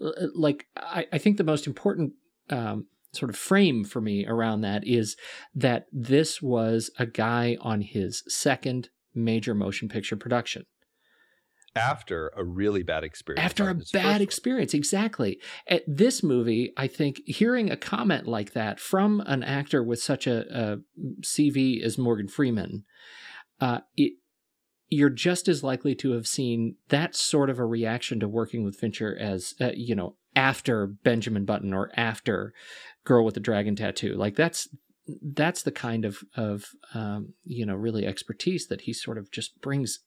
[0.00, 2.12] uh, uh, like I, I think the most important
[2.50, 5.16] um, sort of frame for me around that is
[5.54, 10.64] that this was a guy on his second major motion picture production
[11.76, 13.44] after a really bad experience.
[13.44, 15.38] After a bad experience, exactly.
[15.68, 20.26] At this movie, I think hearing a comment like that from an actor with such
[20.26, 20.78] a, a
[21.22, 22.84] CV as Morgan Freeman,
[23.60, 24.14] uh, it,
[24.88, 28.76] you're just as likely to have seen that sort of a reaction to working with
[28.76, 32.52] Fincher as uh, you know after Benjamin Button or after
[33.04, 34.14] Girl with the Dragon Tattoo.
[34.14, 34.68] Like that's
[35.22, 39.60] that's the kind of of um, you know really expertise that he sort of just
[39.60, 40.00] brings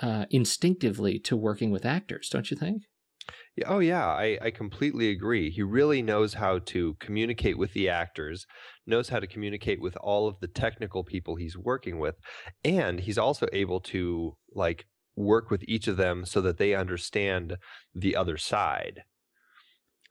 [0.00, 2.82] uh, instinctively to working with actors, don't you think?
[3.66, 5.50] Oh yeah, I, I completely agree.
[5.50, 8.46] He really knows how to communicate with the actors,
[8.86, 12.16] knows how to communicate with all of the technical people he's working with,
[12.64, 17.58] and he's also able to like work with each of them so that they understand
[17.94, 19.02] the other side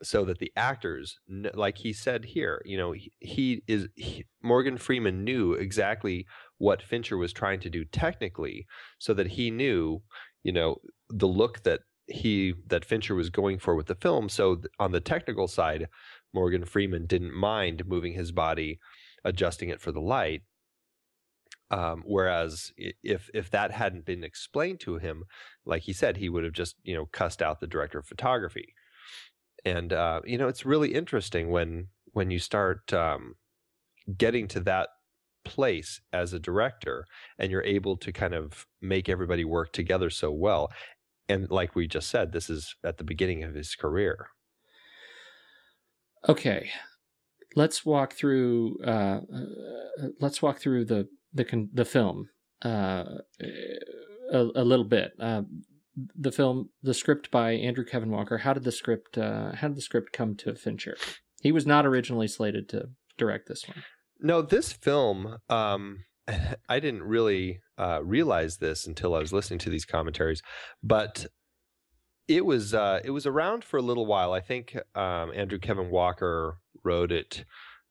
[0.03, 1.19] so that the actors
[1.53, 6.25] like he said here you know he, is he, morgan freeman knew exactly
[6.57, 8.65] what fincher was trying to do technically
[8.99, 10.01] so that he knew
[10.43, 10.77] you know
[11.09, 14.27] the look that he that fincher was going for with the film.
[14.27, 15.87] So on the technical side
[16.33, 18.79] morgan freeman didn't mind moving his body
[19.23, 20.41] adjusting it for the light
[21.69, 25.23] um, whereas if if that hadn't been explained to him,
[25.65, 28.73] like he said, he would have just you know cussed out the director of photography
[29.65, 33.35] and uh, you know it's really interesting when when you start um,
[34.17, 34.89] getting to that
[35.43, 37.05] place as a director
[37.39, 40.71] and you're able to kind of make everybody work together so well
[41.27, 44.27] and like we just said this is at the beginning of his career.
[46.29, 46.69] Okay
[47.55, 52.29] let's walk through uh, uh, let's walk through the the the film
[52.63, 53.05] uh,
[54.31, 55.13] a, a, little bit.
[55.19, 55.41] Uh,
[56.15, 58.39] the film, the script by Andrew Kevin Walker.
[58.39, 59.17] How did the script?
[59.17, 60.97] Uh, how did the script come to Fincher?
[61.41, 63.83] He was not originally slated to direct this one.
[64.19, 65.37] No, this film.
[65.49, 66.05] Um,
[66.69, 70.41] I didn't really uh, realize this until I was listening to these commentaries,
[70.83, 71.25] but
[72.27, 74.33] it was uh, it was around for a little while.
[74.33, 77.43] I think um, Andrew Kevin Walker wrote it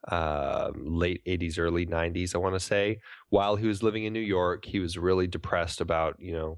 [0.09, 4.20] uh, late 80s early 90s i want to say while he was living in new
[4.20, 6.57] york he was really depressed about you know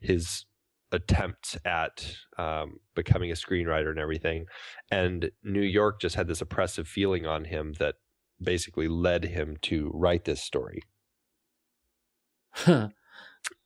[0.00, 0.44] his
[0.94, 4.46] attempt at um, becoming a screenwriter and everything.
[4.90, 7.96] And New York just had this oppressive feeling on him that
[8.40, 10.82] basically led him to write this story.
[12.50, 12.88] Huh.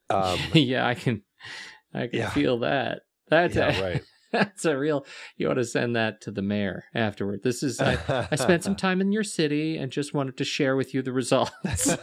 [0.09, 1.23] Um, yeah, I can,
[1.93, 2.29] I can yeah.
[2.29, 3.01] feel that.
[3.29, 4.01] That's yeah, a, right.
[4.31, 5.05] That's a real.
[5.37, 7.41] You ought to send that to the mayor afterward.
[7.43, 7.79] This is.
[7.79, 11.01] I, I spent some time in your city and just wanted to share with you
[11.01, 11.97] the results.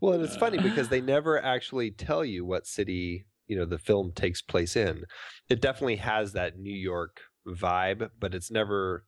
[0.00, 3.78] well, and it's funny because they never actually tell you what city you know the
[3.78, 5.04] film takes place in.
[5.48, 9.04] It definitely has that new york vibe but it's never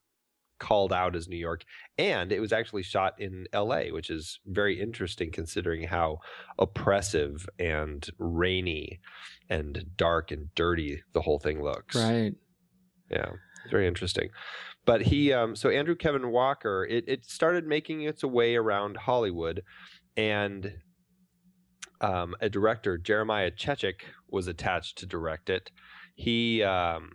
[0.59, 1.65] called out as new york
[1.99, 6.19] and it was actually shot in la which is very interesting considering how
[6.59, 9.01] oppressive and rainy
[9.51, 11.95] and dark and dirty the whole thing looks.
[11.95, 12.33] Right.
[13.11, 13.31] Yeah
[13.65, 14.31] it's very interesting.
[14.85, 19.63] But he um so andrew kevin walker it, it started making its way around hollywood
[20.17, 20.73] and
[22.01, 25.71] um, a director, Jeremiah Chechik, was attached to direct it.
[26.15, 27.13] He um,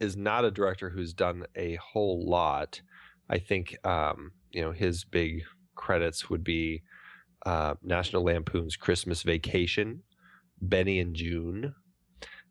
[0.00, 2.80] is not a director who's done a whole lot.
[3.28, 5.42] I think um, you know his big
[5.74, 6.82] credits would be
[7.46, 10.02] uh, National Lampoon's Christmas Vacation,
[10.60, 11.74] Benny and Joon.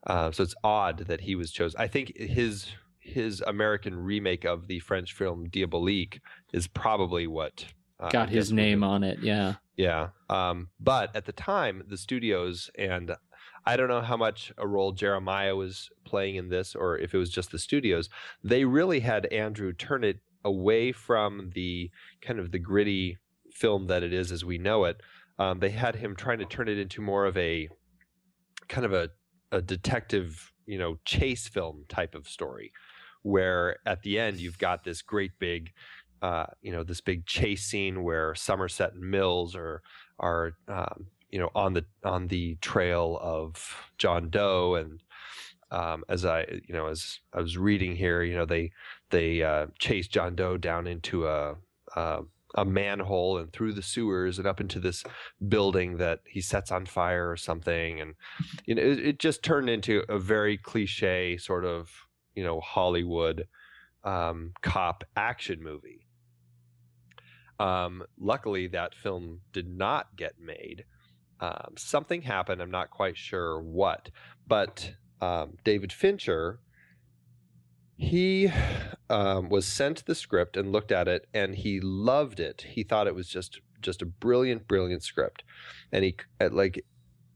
[0.08, 1.80] Uh, so it's odd that he was chosen.
[1.80, 2.68] I think his
[3.00, 6.22] his American remake of the French film Diabolique
[6.54, 7.66] is probably what
[8.02, 9.20] uh, got his name on it.
[9.22, 10.10] Yeah, yeah.
[10.30, 13.16] Um, but at the time, the studios and
[13.66, 17.18] I don't know how much a role Jeremiah was playing in this, or if it
[17.18, 18.10] was just the studios.
[18.44, 23.18] They really had Andrew turn it away from the kind of the gritty
[23.52, 25.00] film that it is as we know it.
[25.38, 27.70] Um, they had him trying to turn it into more of a
[28.68, 29.10] kind of a,
[29.52, 32.72] a detective, you know, chase film type of story,
[33.22, 35.72] where at the end you've got this great big
[36.22, 39.82] uh, you know this big chase scene where Somerset and Mills are
[40.20, 44.76] are um, you know on the on the trail of John Doe.
[44.76, 45.02] And
[45.72, 48.72] um, as I you know as I was reading here you know they
[49.10, 51.56] they uh, chase John Doe down into a,
[51.96, 52.22] a
[52.56, 55.06] a manhole and through the sewers and up into this
[55.48, 58.00] building that he sets on fire or something.
[58.00, 58.14] And
[58.66, 61.90] you know it, it just turned into a very cliche sort of
[62.36, 63.48] you know Hollywood
[64.04, 66.01] um, cop action movie
[67.62, 70.84] um, luckily, that film did not get made.
[71.40, 72.60] Um, something happened.
[72.60, 74.10] I'm not quite sure what,
[74.48, 76.60] but um, David Fincher,
[77.98, 78.52] he
[79.12, 82.66] um, was sent the script and looked at it, and he loved it.
[82.70, 85.44] He thought it was just just a brilliant, brilliant script,
[85.92, 86.16] and he
[86.50, 86.84] like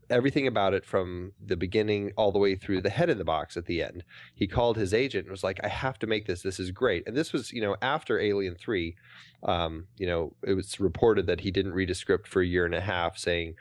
[0.10, 3.58] everything about it from the beginning all the way through the head in the box
[3.58, 4.04] at the end.
[4.34, 6.42] He called his agent and was like, "I have to make this.
[6.42, 8.96] This is great." And this was, you know, after Alien Three.
[9.44, 12.66] Um, you know, it was reported that he didn't read a script for a year
[12.66, 13.56] and a half, saying,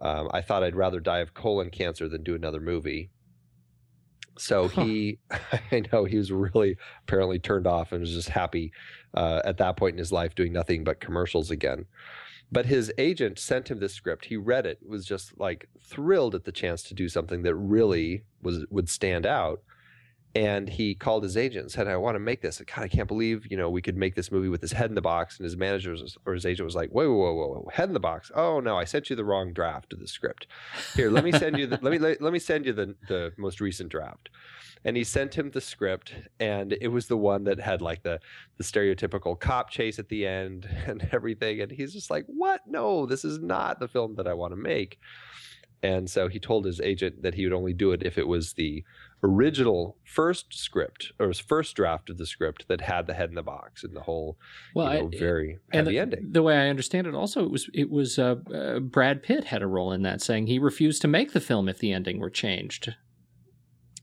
[0.00, 3.10] um, "I thought I'd rather die of colon cancer than do another movie."
[4.38, 4.84] So huh.
[4.84, 5.18] he,
[5.72, 8.72] I know he was really apparently turned off and was just happy
[9.14, 11.86] uh, at that point in his life doing nothing but commercials again.
[12.52, 14.26] But his agent sent him this script.
[14.26, 18.24] He read it, was just like thrilled at the chance to do something that really
[18.42, 19.62] was would stand out.
[20.34, 22.60] And he called his agent and said, "I want to make this.
[22.60, 24.94] God, I can't believe you know we could make this movie with his head in
[24.94, 27.68] the box." And his manager was, or his agent was like, "Whoa, whoa, whoa, whoa,
[27.72, 28.30] head in the box?
[28.34, 30.46] Oh no, I sent you the wrong draft of the script.
[30.94, 33.32] Here, let me send you the let me let, let me send you the the
[33.36, 34.30] most recent draft."
[34.84, 38.18] and he sent him the script and it was the one that had like the
[38.56, 43.06] the stereotypical cop chase at the end and everything and he's just like what no
[43.06, 44.98] this is not the film that i want to make
[45.82, 48.52] and so he told his agent that he would only do it if it was
[48.54, 48.84] the
[49.22, 53.34] original first script or his first draft of the script that had the head in
[53.34, 54.38] the box and the whole
[54.74, 56.28] well, you know, I, very heavy the, ending.
[56.32, 59.62] The way I understand it, also it was it was uh, uh, Brad Pitt had
[59.62, 62.30] a role in that, saying he refused to make the film if the ending were
[62.30, 62.94] changed.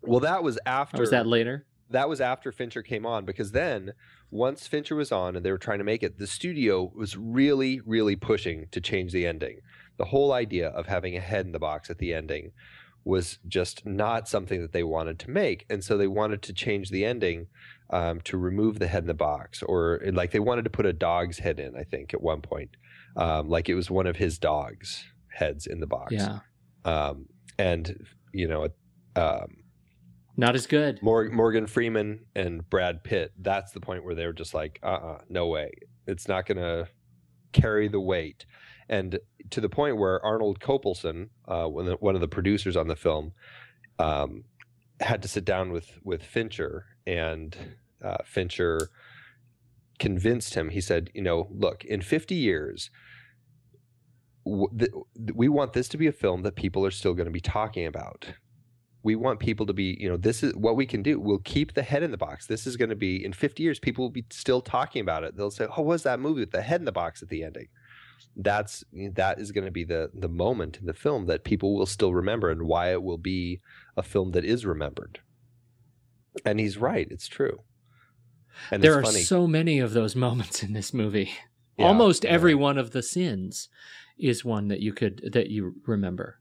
[0.03, 0.97] Well, that was after.
[0.97, 1.65] Or was that later?
[1.89, 3.93] That was after Fincher came on because then
[4.29, 7.79] once Fincher was on and they were trying to make it, the studio was really,
[7.85, 9.59] really pushing to change the ending.
[9.97, 12.51] The whole idea of having a head in the box at the ending
[13.07, 15.65] was just not something that they wanted to make.
[15.69, 17.47] And so they wanted to change the ending
[17.89, 20.91] um, to remove the head in the box, or like they wanted to put a
[20.91, 22.71] dog's head in, I think, at one point.
[23.15, 26.13] Um, like it was one of his dog's heads in the box.
[26.13, 26.39] Yeah.
[26.83, 27.27] Um,
[27.57, 28.67] and, you know,
[29.15, 29.47] um,
[30.35, 31.01] not as good.
[31.01, 33.31] Morgan Freeman and Brad Pitt.
[33.39, 35.71] That's the point where they were just like, uh, uh-uh, uh no way.
[36.05, 36.87] It's not going to
[37.53, 38.45] carry the weight.
[38.89, 39.19] And
[39.49, 43.33] to the point where Arnold Kopelson, uh, one of the producers on the film,
[43.99, 44.45] um,
[44.99, 47.55] had to sit down with with Fincher, and
[48.03, 48.89] uh, Fincher
[49.99, 50.69] convinced him.
[50.69, 52.89] He said, "You know, look, in 50 years."
[55.35, 57.85] we want this to be a film that people are still going to be talking
[57.85, 58.27] about
[59.07, 61.17] we want people to be, you know, this is what we can do.
[61.17, 62.45] We'll keep the head in the box.
[62.45, 65.37] This is going to be in 50 years, people will be still talking about it.
[65.37, 67.67] They'll say, "Oh, was that movie with the head in the box at the ending?"
[68.35, 71.85] That's that is going to be the the moment in the film that people will
[71.85, 73.59] still remember and why it will be
[73.95, 75.19] a film that is remembered.
[76.45, 77.61] And he's right; it's true.
[78.71, 79.21] And there are funny.
[79.21, 81.31] so many of those moments in this movie.
[81.77, 83.69] Yeah, Almost every one of the sins
[84.17, 86.39] is one that you could that you remember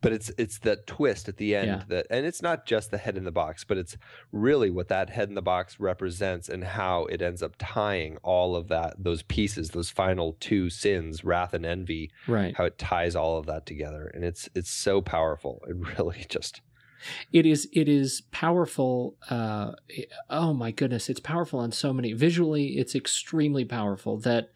[0.00, 1.82] but it's it's that twist at the end yeah.
[1.88, 3.96] that and it's not just the head in the box but it's
[4.32, 8.54] really what that head in the box represents and how it ends up tying all
[8.56, 12.56] of that those pieces those final two sins wrath and envy right.
[12.56, 14.10] how it ties all of that together.
[14.14, 15.62] And it's it's so powerful.
[15.68, 16.60] It really just
[17.32, 19.72] it is it is powerful uh
[20.30, 24.50] oh my goodness it's powerful on so many visually it's extremely powerful that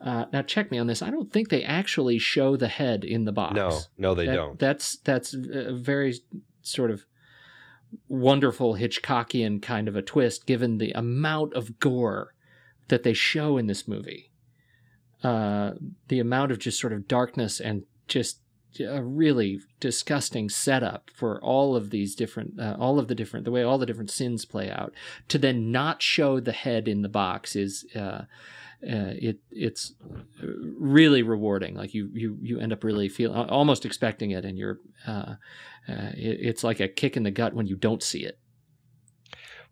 [0.00, 1.02] uh, now check me on this.
[1.02, 3.56] I don't think they actually show the head in the box.
[3.56, 4.58] No, no, they that, don't.
[4.58, 6.14] That's that's a very
[6.62, 7.04] sort of
[8.08, 12.34] wonderful Hitchcockian kind of a twist, given the amount of gore
[12.88, 14.30] that they show in this movie.
[15.22, 15.72] Uh,
[16.06, 18.40] the amount of just sort of darkness and just
[18.80, 23.50] a really disgusting setup for all of these different, uh, all of the different, the
[23.50, 24.94] way all the different sins play out.
[25.28, 27.84] To then not show the head in the box is.
[27.94, 28.22] Uh,
[28.80, 29.94] uh, it it's
[30.78, 31.74] really rewarding.
[31.74, 35.34] Like you you you end up really feel almost expecting it, and you're uh,
[35.88, 38.38] uh, it, it's like a kick in the gut when you don't see it.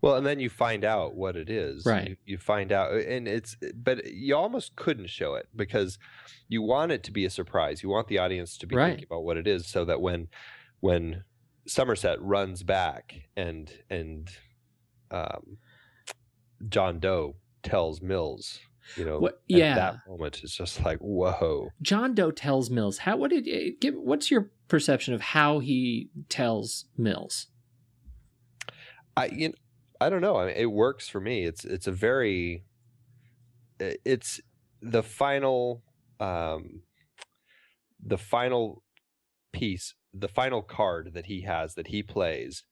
[0.03, 1.85] Well, and then you find out what it is.
[1.87, 2.11] Right.
[2.11, 5.99] You, you, find out, and it's, but you almost couldn't show it because
[6.49, 7.83] you want it to be a surprise.
[7.83, 8.91] You want the audience to be right.
[8.91, 10.29] thinking about what it is, so that when,
[10.81, 11.25] when
[11.67, 14.31] Somerset runs back and and
[15.11, 15.59] um,
[16.69, 18.61] John Doe tells Mills
[18.95, 23.17] you know what, yeah that moment is just like whoa john doe tells mills how
[23.17, 27.49] what did it give what's your perception of how he tells mills
[29.17, 29.55] i you know,
[30.01, 32.65] i don't know I mean, it works for me it's it's a very
[33.79, 34.41] it's
[34.81, 35.83] the final
[36.21, 36.83] um
[38.05, 38.83] the final
[39.53, 42.65] piece the final card that he has that he plays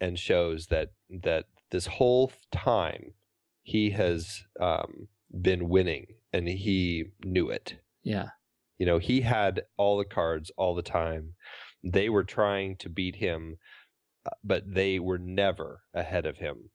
[0.00, 3.14] and shows that that this whole time
[3.62, 5.08] he has um
[5.40, 7.76] been winning and he knew it.
[8.02, 8.30] Yeah.
[8.78, 11.34] You know, he had all the cards all the time.
[11.82, 13.56] They were trying to beat him,
[14.44, 16.70] but they were never ahead of him.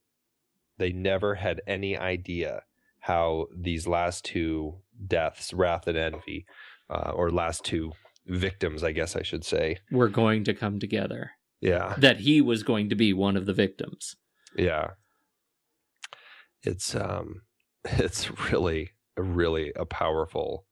[0.78, 2.64] they never had any idea
[3.00, 6.46] how these last two deaths, Wrath and Envy,
[6.90, 7.92] uh, or last two
[8.26, 11.32] victims, I guess I should say, were going to come together.
[11.62, 11.96] Yeah.
[11.98, 14.16] That he was going to be one of the victims.
[14.58, 14.92] Yeah.
[16.64, 17.42] It's um
[17.86, 20.66] it's really really a powerful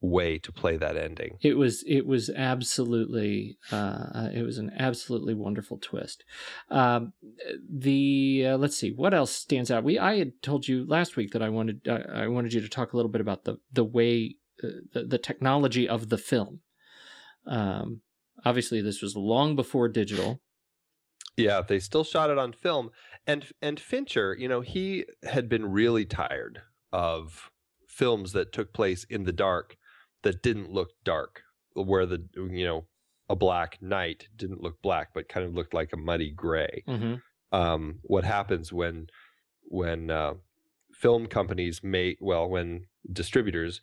[0.00, 1.38] way to play that ending.
[1.40, 6.24] It was it was absolutely uh, it was an absolutely wonderful twist.
[6.70, 7.12] Um,
[7.68, 9.84] the uh, let's see what else stands out.
[9.84, 12.68] We I had told you last week that I wanted uh, I wanted you to
[12.68, 16.60] talk a little bit about the the way uh, the, the technology of the film.
[17.46, 18.02] Um,
[18.44, 20.40] obviously, this was long before digital.
[21.36, 22.90] Yeah, they still shot it on film,
[23.26, 27.50] and and Fincher, you know, he had been really tired of
[27.86, 29.76] films that took place in the dark
[30.28, 31.40] that didn't look dark,
[31.72, 32.84] where the you know
[33.30, 36.84] a black night didn't look black, but kind of looked like a muddy gray.
[36.86, 37.14] Mm-hmm.
[37.56, 39.06] Um, what happens when
[39.62, 40.34] when uh,
[40.92, 43.80] film companies make well when distributors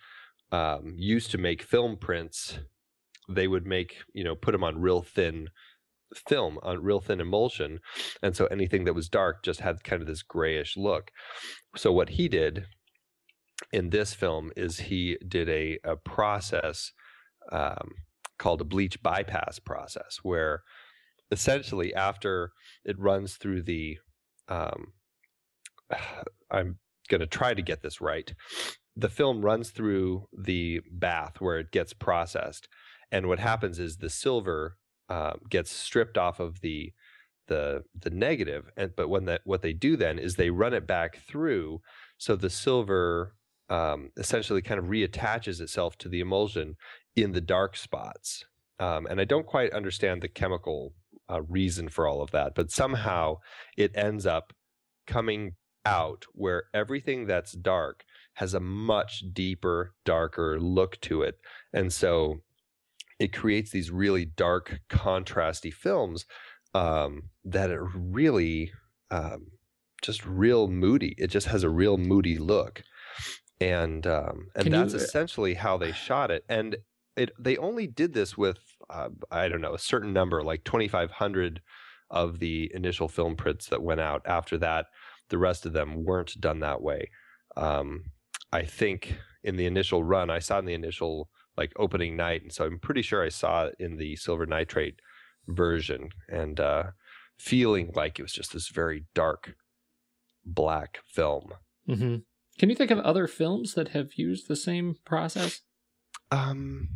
[0.51, 2.59] um, used to make film prints,
[3.27, 5.49] they would make you know put them on real thin
[6.27, 7.79] film on real thin emulsion
[8.21, 11.09] and so anything that was dark just had kind of this grayish look
[11.75, 12.67] so what he did
[13.71, 16.91] in this film is he did a, a process
[17.51, 17.91] um,
[18.37, 20.63] called a bleach bypass process, where
[21.31, 22.51] essentially after
[22.83, 23.97] it runs through the,
[24.47, 24.93] um,
[26.51, 26.79] I'm
[27.09, 28.33] going to try to get this right.
[28.95, 32.67] The film runs through the bath where it gets processed,
[33.11, 34.77] and what happens is the silver
[35.09, 36.93] uh, gets stripped off of the
[37.47, 40.87] the the negative, and but when that what they do then is they run it
[40.87, 41.81] back through,
[42.17, 43.35] so the silver
[43.69, 46.75] um, essentially kind of reattaches itself to the emulsion
[47.15, 48.43] in the dark spots.
[48.79, 50.93] Um, and I don't quite understand the chemical
[51.29, 53.37] uh, reason for all of that, but somehow
[53.77, 54.53] it ends up
[55.07, 55.53] coming
[55.85, 58.03] out where everything that's dark
[58.35, 61.35] has a much deeper, darker look to it.
[61.73, 62.41] And so
[63.19, 66.25] it creates these really dark, contrasty films
[66.73, 68.71] um, that are really
[69.09, 69.51] um,
[70.01, 71.15] just real moody.
[71.17, 72.83] It just has a real moody look
[73.61, 76.43] and um, and Can that's you, uh, essentially how they shot it.
[76.49, 76.77] And
[77.15, 80.87] it they only did this with uh, I don't know a certain number, like twenty
[80.87, 81.61] five hundred
[82.09, 84.21] of the initial film prints that went out.
[84.25, 84.87] After that,
[85.29, 87.09] the rest of them weren't done that way.
[87.57, 88.05] Um,
[88.51, 92.51] I think in the initial run, I saw in the initial like opening night, and
[92.51, 94.99] so I'm pretty sure I saw it in the silver nitrate
[95.47, 96.83] version, and uh,
[97.37, 99.55] feeling like it was just this very dark
[100.45, 101.53] black film.
[101.89, 102.17] Mm-hmm.
[102.57, 105.61] Can you think of other films that have used the same process?
[106.31, 106.89] Um,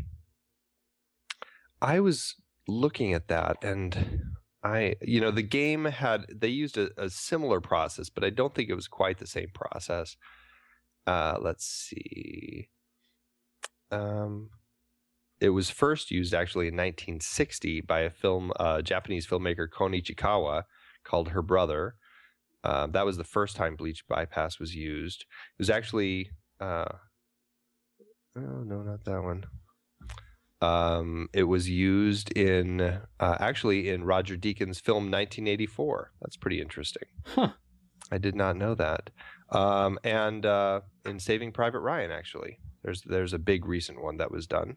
[1.82, 2.36] I was
[2.68, 4.22] looking at that and
[4.64, 8.54] I, you know, the game had, they used a, a similar process, but I don't
[8.54, 10.18] think it was quite the same process.
[11.08, 12.70] Uh, let's see.
[13.92, 14.50] Um,
[15.40, 20.64] it was first used actually in 1960 by a film, uh, Japanese filmmaker Kon Ichikawa
[21.04, 21.96] called Her Brother.
[22.64, 25.22] Uh, that was the first time bleach bypass was used.
[25.22, 26.86] It was actually, uh,
[28.36, 29.46] oh no, not that one.
[30.62, 33.00] Um, it was used in uh,
[33.40, 36.12] actually in Roger Deakins' film 1984.
[36.22, 37.04] That's pretty interesting.
[37.26, 37.52] Huh.
[38.12, 39.10] I did not know that.
[39.52, 44.32] Um, and uh, in Saving Private Ryan, actually, there's there's a big recent one that
[44.32, 44.76] was done.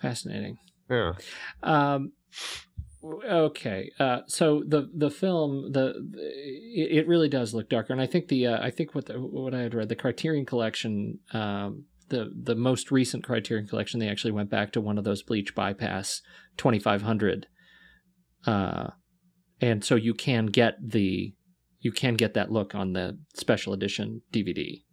[0.00, 0.58] Fascinating.
[0.90, 1.12] Yeah.
[1.62, 2.12] Um,
[3.28, 6.20] okay uh, so the the film the, the,
[6.74, 9.54] it really does look darker and i think the uh, i think what the, what
[9.54, 14.30] i had read the criterion collection um, the the most recent criterion collection they actually
[14.30, 16.22] went back to one of those bleach bypass
[16.56, 17.46] 2500
[18.46, 18.88] uh,
[19.60, 21.34] and so you can get the
[21.80, 24.84] you can get that look on the special edition dvd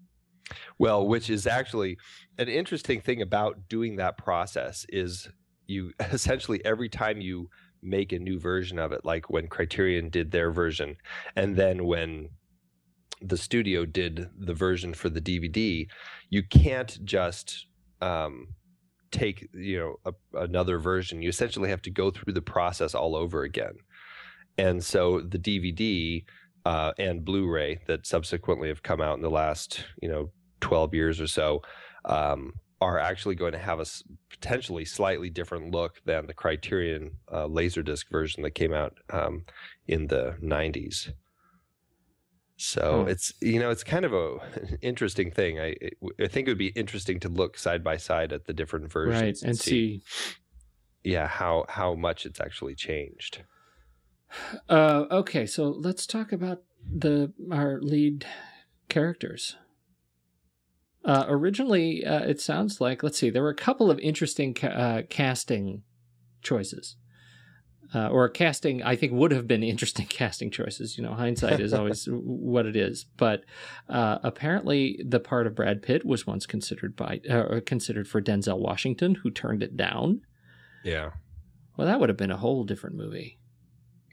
[0.78, 1.98] well which is actually
[2.38, 5.30] an interesting thing about doing that process is
[5.66, 7.50] you essentially every time you
[7.84, 10.96] make a new version of it, like when Criterion did their version,
[11.36, 12.30] and then when
[13.22, 15.88] the studio did the version for the DVD,
[16.30, 17.68] you can't just
[18.02, 18.48] um,
[19.12, 21.22] take you know a, another version.
[21.22, 23.76] You essentially have to go through the process all over again.
[24.58, 26.26] And so the DVD
[26.66, 30.32] uh, and Blu-ray that subsequently have come out in the last you know
[30.62, 31.62] 12 years or so
[32.06, 32.54] um,
[32.84, 33.86] are actually going to have a
[34.30, 39.46] potentially slightly different look than the Criterion uh, Laserdisc version that came out um,
[39.88, 41.12] in the 90s.
[42.58, 43.10] So hmm.
[43.10, 45.60] it's you know it's kind of a an interesting thing.
[45.60, 45.76] I
[46.22, 49.22] I think it would be interesting to look side by side at the different versions
[49.22, 50.34] right, and, and see, see,
[51.04, 53.44] yeah, how how much it's actually changed.
[54.70, 58.26] Uh, okay, so let's talk about the our lead
[58.88, 59.58] characters.
[61.06, 64.68] Uh, originally, uh, it sounds like let's see, there were a couple of interesting ca-
[64.68, 65.84] uh, casting
[66.42, 66.96] choices,
[67.94, 70.98] uh, or casting I think would have been interesting casting choices.
[70.98, 73.06] You know, hindsight is always what it is.
[73.18, 73.44] But
[73.90, 78.60] uh, apparently, the part of Brad Pitt was once considered by uh, considered for Denzel
[78.60, 80.22] Washington, who turned it down.
[80.84, 81.12] Yeah.
[81.76, 83.40] Well, that would have been a whole different movie.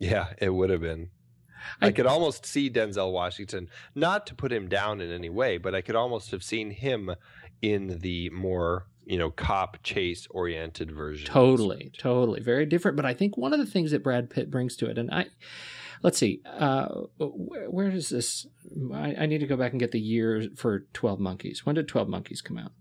[0.00, 1.10] Yeah, it would have been.
[1.80, 5.58] I, I, could almost see Denzel Washington, not to put him down in any way,
[5.58, 7.14] but I could almost have seen him
[7.62, 11.26] in the more, you know, cop chase oriented version.
[11.26, 12.40] Totally, totally.
[12.40, 12.96] Very different.
[12.96, 15.26] But I think one of the things that Brad Pitt brings to it, and I,
[16.02, 16.86] let's see, uh,
[17.18, 18.46] where, where is this?
[18.94, 21.66] I, I, need to go back and get the year for 12 Monkeys.
[21.66, 22.72] When did 12 Monkeys come out?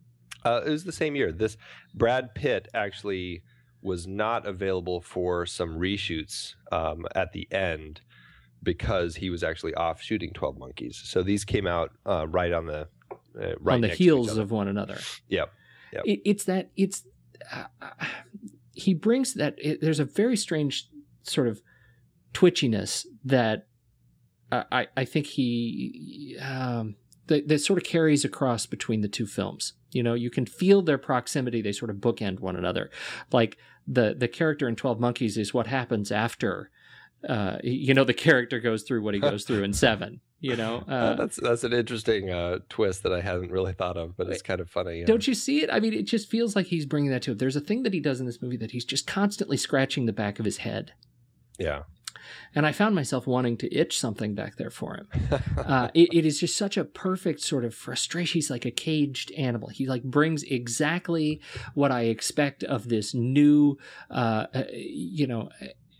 [0.45, 1.31] Uh, it was the same year.
[1.31, 1.57] This
[1.93, 3.43] Brad Pitt actually
[3.81, 8.01] was not available for some reshoots um, at the end
[8.61, 12.65] because he was actually off shooting 12 monkeys so these came out uh, right on
[12.65, 12.87] the
[13.39, 14.97] uh, right on the heels of one another
[15.27, 15.53] yep,
[15.93, 16.03] yep.
[16.05, 17.03] It, it's that it's
[17.51, 17.63] uh,
[18.73, 20.89] he brings that it, there's a very strange
[21.23, 21.61] sort of
[22.33, 23.67] twitchiness that
[24.51, 26.95] I, I think he um,
[27.27, 29.73] that, that sort of carries across between the two films.
[29.91, 32.89] You know, you can feel their proximity; they sort of bookend one another.
[33.31, 33.57] Like
[33.87, 36.71] the the character in Twelve Monkeys is what happens after.
[37.27, 40.21] Uh, you know, the character goes through what he goes through in Seven.
[40.39, 44.15] You know, uh, that's that's an interesting uh, twist that I hadn't really thought of,
[44.15, 44.99] but it's kind of funny.
[44.99, 45.05] Yeah.
[45.05, 45.69] Don't you see it?
[45.71, 47.39] I mean, it just feels like he's bringing that to it.
[47.39, 50.13] There's a thing that he does in this movie that he's just constantly scratching the
[50.13, 50.93] back of his head.
[51.57, 51.81] Yeah.
[52.55, 55.07] And I found myself wanting to itch something back there for him.
[55.59, 58.39] Uh, it, it is just such a perfect sort of frustration.
[58.39, 59.67] He's like a caged animal.
[59.67, 61.41] He like brings exactly
[61.75, 63.77] what I expect of this new,
[64.09, 65.49] uh, uh you know,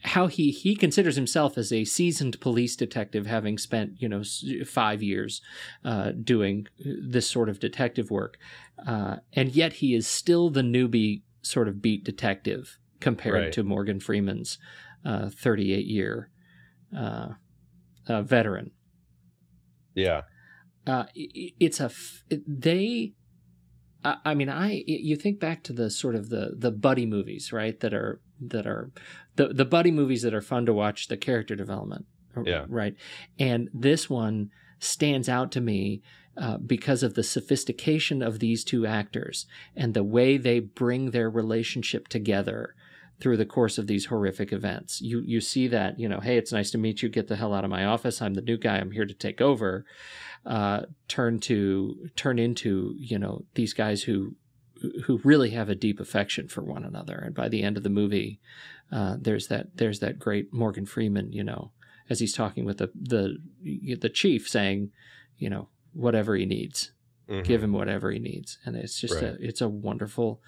[0.04, 4.24] how he he considers himself as a seasoned police detective, having spent you know
[4.66, 5.42] five years
[5.84, 8.38] uh, doing this sort of detective work,
[8.88, 13.54] uh, and yet he is still the newbie sort of beat detective compared right.
[13.54, 14.58] to Morgan Freeman's
[15.06, 16.30] uh, 38 year
[16.96, 17.30] uh,
[18.08, 18.72] uh, veteran.
[19.96, 20.22] Yeah.
[20.88, 23.14] Uh, it, it's a f- they.
[24.04, 27.52] I, I mean, I you think back to the sort of the the buddy movies,
[27.52, 27.78] right?
[27.80, 28.92] That are that are
[29.36, 31.08] the the buddy movies that are fun to watch.
[31.08, 32.06] The character development,
[32.44, 32.96] yeah, right.
[33.38, 36.02] And this one stands out to me
[36.38, 41.30] uh, because of the sophistication of these two actors and the way they bring their
[41.30, 42.76] relationship together
[43.20, 45.02] through the course of these horrific events.
[45.02, 47.10] You you see that, you know, hey, it's nice to meet you.
[47.10, 48.22] Get the hell out of my office.
[48.22, 48.78] I'm the new guy.
[48.78, 49.86] I'm here to take over.
[50.46, 54.36] Uh, turn to turn into you know these guys who
[55.06, 57.16] who really have a deep affection for one another.
[57.16, 58.40] And by the end of the movie,
[58.92, 61.72] uh, there's that there's that great Morgan Freeman, you know,
[62.10, 63.38] as he's talking with the the
[63.96, 64.92] the chief, saying,
[65.38, 66.92] you know, whatever he needs,
[67.30, 67.44] mm-hmm.
[67.44, 69.24] give him whatever he needs, and it's just right.
[69.24, 70.42] a it's a wonderful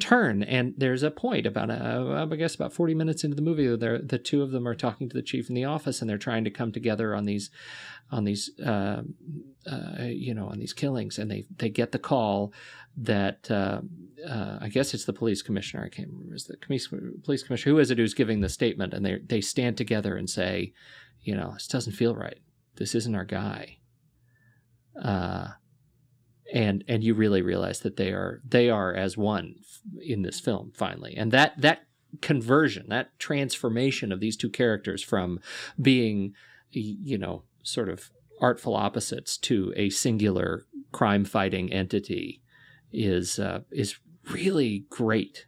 [0.00, 3.66] turn and there's a point about uh, i guess about 40 minutes into the movie
[3.66, 6.44] the two of them are talking to the chief in the office and they're trying
[6.44, 7.50] to come together on these
[8.10, 9.02] on these uh,
[9.70, 12.52] uh, you know on these killings and they they get the call
[12.96, 13.80] that uh,
[14.28, 16.56] uh, i guess it's the police commissioner i can't remember is the
[17.24, 20.30] police commissioner who is it who's giving the statement and they they stand together and
[20.30, 20.72] say
[21.22, 22.38] you know this doesn't feel right.
[22.76, 23.78] This isn't our guy.
[25.00, 25.48] Uh
[26.52, 29.56] and and you really realize that they are they are as one
[30.00, 31.14] in this film finally.
[31.16, 31.82] And that that
[32.22, 35.40] conversion that transformation of these two characters from
[35.80, 36.32] being
[36.70, 42.40] you know sort of artful opposites to a singular crime fighting entity
[42.92, 43.98] is uh, is
[44.30, 45.46] really great.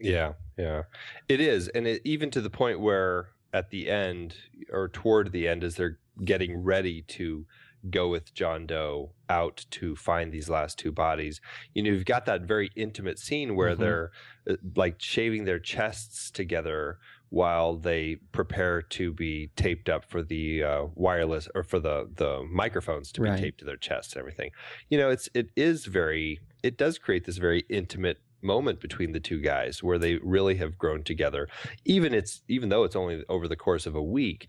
[0.00, 0.82] Yeah yeah.
[1.28, 1.68] It is.
[1.68, 4.36] And it, even to the point where at the end
[4.70, 7.46] or toward the end as they're getting ready to
[7.90, 11.40] go with John Doe out to find these last two bodies.
[11.74, 13.82] You know, you've got that very intimate scene where mm-hmm.
[13.82, 14.10] they're
[14.48, 16.98] uh, like shaving their chests together
[17.30, 22.46] while they prepare to be taped up for the uh, wireless or for the the
[22.50, 23.40] microphones to be right.
[23.40, 24.50] taped to their chests and everything.
[24.90, 29.20] You know, it's it is very it does create this very intimate moment between the
[29.20, 31.48] two guys where they really have grown together
[31.84, 34.48] even it's even though it's only over the course of a week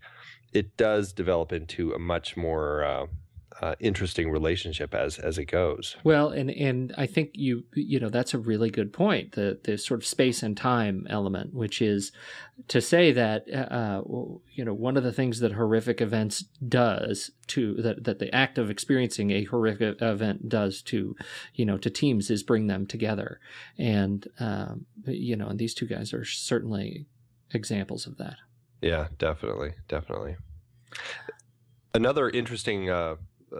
[0.54, 3.06] it does develop into a much more uh,
[3.60, 5.96] uh, interesting relationship as as it goes.
[6.02, 9.32] Well, and and I think you you know that's a really good point.
[9.32, 12.12] The the sort of space and time element, which is
[12.68, 14.02] to say that uh,
[14.52, 18.58] you know one of the things that horrific events does to that that the act
[18.58, 21.16] of experiencing a horrific event does to
[21.54, 23.40] you know to teams is bring them together,
[23.78, 27.06] and um, you know and these two guys are certainly
[27.52, 28.36] examples of that.
[28.80, 30.36] Yeah, definitely, definitely
[31.94, 33.16] Another interesting uh,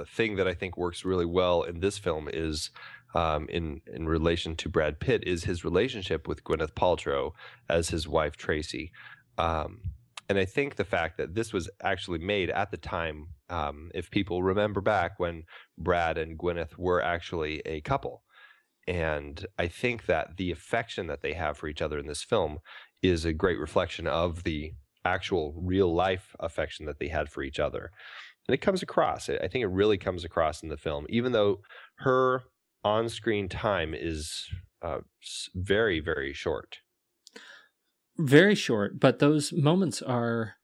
[0.07, 2.71] thing that I think works really well in this film is
[3.15, 7.33] um, in in relation to Brad Pitt is his relationship with Gwyneth Paltrow
[7.69, 8.93] as his wife Tracy.
[9.39, 9.81] Um,
[10.29, 14.11] and I think the fact that this was actually made at the time, um, if
[14.11, 15.45] people remember back when
[15.77, 18.23] Brad and Gwyneth were actually a couple.
[18.87, 22.59] And I think that the affection that they have for each other in this film
[23.03, 24.73] is a great reflection of the
[25.05, 27.91] actual real life affection that they had for each other.
[28.47, 29.29] And it comes across.
[29.29, 31.61] I think it really comes across in the film, even though
[31.99, 32.43] her
[32.85, 34.47] on screen time is
[34.83, 34.99] uh,
[35.55, 36.79] very, very short.
[38.17, 40.55] Very short, but those moments are.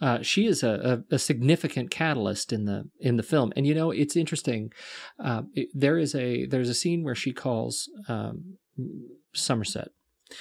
[0.00, 3.74] Uh, she is a, a, a, significant catalyst in the in the film, and you
[3.74, 4.70] know it's interesting.
[5.18, 8.58] Uh, it, there is a there's a scene where she calls um,
[9.34, 9.88] Somerset,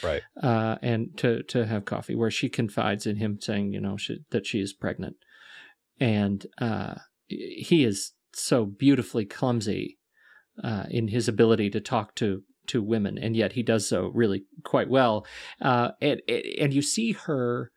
[0.03, 3.97] right, uh, and to to have coffee, where she confides in him, saying you know
[3.97, 5.15] she, that she is pregnant,
[5.99, 6.95] and uh,
[7.27, 9.97] he is so beautifully clumsy
[10.63, 14.43] uh, in his ability to talk to to women, and yet he does so really
[14.63, 15.25] quite well.
[15.61, 16.21] Uh, and
[16.59, 17.71] and you see her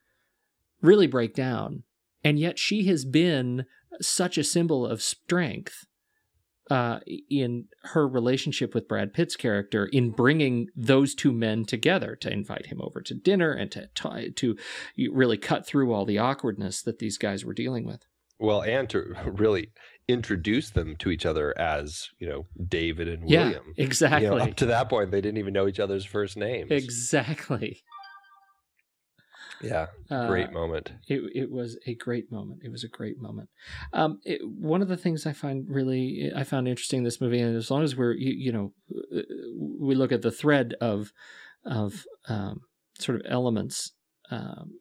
[0.82, 1.84] really break down,
[2.24, 3.66] and yet she has been
[4.00, 5.84] such a symbol of strength
[6.70, 12.32] uh, in her relationship with Brad Pitt's character in bringing those two men together to
[12.32, 13.88] invite him over to dinner and to
[14.30, 14.56] to
[15.10, 18.06] really cut through all the awkwardness that these guys were dealing with.
[18.40, 19.70] Well, and to really
[20.08, 23.74] introduce them to each other as you know David and yeah, William.
[23.76, 24.24] Exactly.
[24.24, 26.70] You know, up to that point, they didn't even know each other's first names.
[26.70, 27.82] Exactly.
[29.62, 30.92] Yeah, great uh, moment.
[31.06, 32.62] It it was a great moment.
[32.64, 33.50] It was a great moment.
[33.92, 37.40] Um, it, one of the things I find really I found interesting in this movie,
[37.40, 38.72] and as long as we're you, you know
[39.14, 39.20] uh,
[39.78, 41.12] we look at the thread of
[41.64, 42.60] of um,
[42.98, 43.92] sort of elements
[44.30, 44.78] um,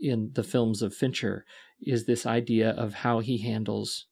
[0.00, 1.44] in the films of Fincher,
[1.86, 4.06] is this idea of how he handles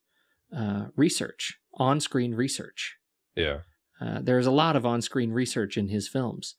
[0.57, 2.97] uh, research, on screen research.
[3.37, 3.59] Yeah.
[4.01, 6.57] Uh, there's a lot of on screen research in his films.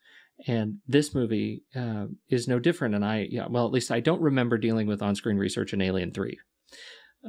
[0.48, 2.96] And this movie uh, is no different.
[2.96, 5.82] And I, yeah, well, at least I don't remember dealing with on screen research in
[5.82, 6.40] Alien 3.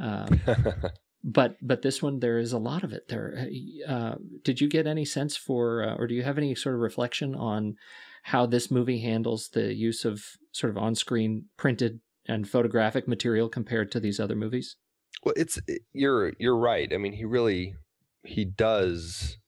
[0.00, 0.40] Um,
[1.24, 3.46] but but this one there is a lot of it there
[3.88, 6.80] uh, did you get any sense for uh, or do you have any sort of
[6.80, 7.76] reflection on
[8.24, 13.90] how this movie handles the use of sort of on-screen printed and photographic material compared
[13.90, 14.76] to these other movies
[15.22, 15.58] well, it's
[15.92, 16.92] you're you're right.
[16.92, 17.76] I mean, he really
[18.24, 19.38] he does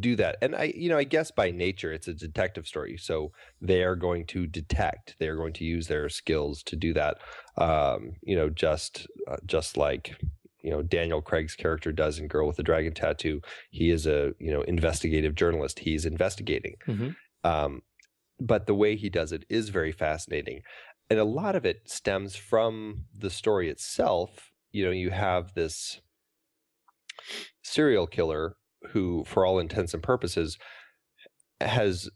[0.00, 0.36] do that.
[0.42, 2.96] And I you know, I guess by nature it's a detective story.
[2.96, 5.16] So they are going to detect.
[5.18, 7.18] They are going to use their skills to do that.
[7.56, 10.16] Um, you know, just uh, just like
[10.62, 13.40] you know Daniel Craig's character does in Girl with the Dragon Tattoo.
[13.70, 15.80] He is a you know investigative journalist.
[15.80, 16.74] He's investigating.
[16.86, 17.08] Mm-hmm.
[17.48, 17.82] Um,
[18.40, 20.62] but the way he does it is very fascinating,
[21.10, 26.00] and a lot of it stems from the story itself you know, you have this
[27.62, 28.56] serial killer
[28.90, 30.58] who, for all intents and purposes,
[31.60, 32.08] has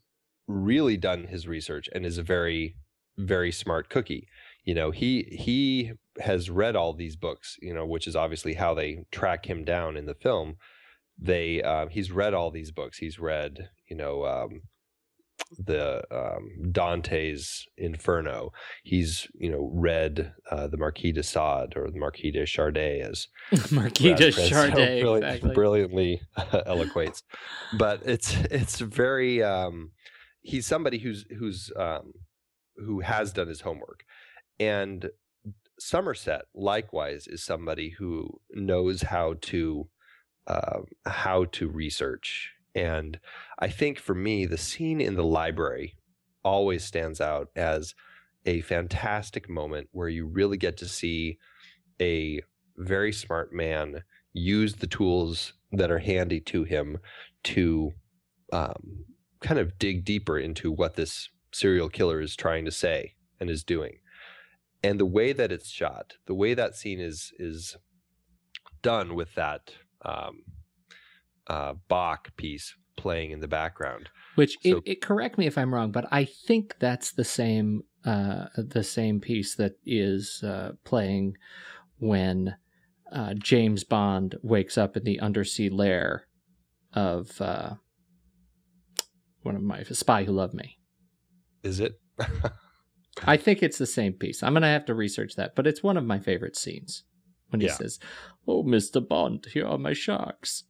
[0.47, 2.77] really done his research and is a very,
[3.17, 4.29] very smart cookie.
[4.65, 8.75] You know, he he has read all these books, you know, which is obviously how
[8.75, 10.57] they track him down in the film.
[11.19, 12.99] They uh, he's read all these books.
[12.99, 14.63] He's read, you know, um,
[15.59, 18.53] the um, Dante's Inferno.
[18.83, 23.29] He's you know read uh, the Marquis de Sade or the Marquis de Sade as
[23.71, 25.55] Marquis de Sade so exactly.
[25.55, 26.23] brilliantly
[26.67, 27.23] eloquates.
[27.79, 29.93] But it's it's very um,
[30.41, 32.13] he's somebody who's who's um,
[32.77, 34.05] who has done his homework,
[34.59, 35.11] and
[35.79, 39.89] Somerset likewise is somebody who knows how to
[40.47, 43.19] uh, how to research and
[43.59, 45.97] I think for me, the scene in the library
[46.45, 47.95] always stands out as
[48.47, 51.39] a fantastic moment where you really get to see
[52.01, 52.41] a
[52.77, 54.03] very smart man
[54.33, 56.99] use the tools that are handy to him
[57.45, 57.93] to
[58.53, 59.05] um,
[59.41, 63.63] kind of dig deeper into what this serial killer is trying to say and is
[63.63, 63.99] doing.
[64.83, 67.77] And the way that it's shot, the way that scene is is
[68.83, 70.43] done with that um,
[71.47, 74.09] uh, Bach piece playing in the background.
[74.35, 77.83] Which so, it, it, correct me if I'm wrong, but I think that's the same
[78.05, 81.37] uh, the same piece that is uh, playing
[81.99, 82.57] when
[83.13, 86.27] uh, James Bond wakes up in the undersea lair
[86.95, 87.75] of uh,
[89.43, 90.79] one of my Spy Who Loved Me.
[91.63, 92.01] Is it?
[93.25, 94.43] I think it's the same piece.
[94.43, 97.05] I'm gonna have to research that, but it's one of my favorite scenes
[97.51, 97.75] when he yeah.
[97.75, 97.99] says,
[98.49, 100.65] "Oh, Mister Bond, here are my sharks."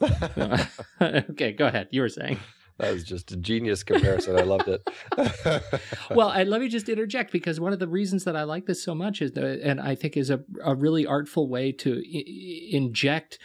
[1.00, 1.88] okay, go ahead.
[1.90, 2.38] You were saying.
[2.78, 4.36] that was just a genius comparison.
[4.36, 4.82] I loved it.
[6.10, 8.82] well, and let me just interject because one of the reasons that I like this
[8.82, 12.68] so much is, that, and I think is a, a really artful way to I-
[12.76, 13.38] inject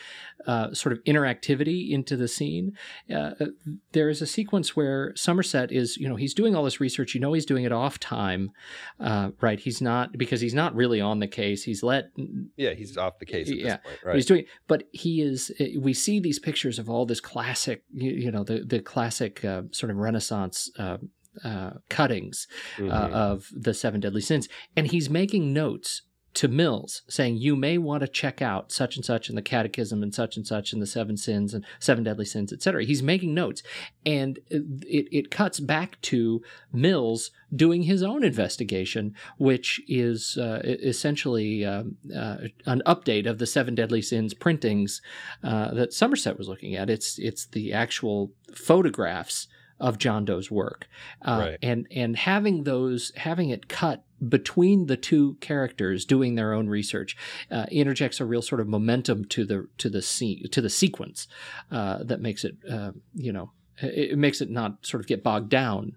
[0.48, 2.78] uh, sort of interactivity into the scene.
[3.14, 3.32] Uh,
[3.92, 7.14] there is a sequence where Somerset is, you know, he's doing all this research.
[7.14, 8.52] You know, he's doing it off time,
[9.00, 9.60] uh, right?
[9.60, 11.64] He's not because he's not really on the case.
[11.64, 12.12] He's let.
[12.56, 13.50] Yeah, he's off the case.
[13.50, 14.16] yeah, point, right?
[14.16, 15.52] He's doing, but he is.
[15.78, 19.64] We see these pictures of all this classic, you, you know, the the classic uh,
[19.72, 20.72] sort of Renaissance.
[20.78, 20.98] Uh,
[21.44, 22.92] uh, cuttings mm-hmm.
[22.92, 26.02] of the seven deadly sins, and he's making notes
[26.40, 30.02] to Mills saying, You may want to check out such and such in the Catechism
[30.02, 32.86] and such and such in the seven sins and seven deadly sins, etc.
[32.86, 33.62] He's making notes.
[34.06, 41.66] And it, it cuts back to Mills doing his own investigation, which is uh, essentially
[41.66, 45.02] um, uh, an update of the seven deadly sins printings
[45.44, 46.90] uh, that Somerset was looking at.
[46.90, 49.50] It's, it's the actual photographs
[49.80, 50.88] of John Doe's work,
[51.22, 51.58] uh, right.
[51.62, 57.16] and and having those having it cut between the two characters doing their own research
[57.52, 61.28] uh, interjects a real sort of momentum to the to the scene to the sequence
[61.72, 63.52] uh, that makes it uh, you know
[63.82, 65.96] it, it, makes it not sort of get bogged down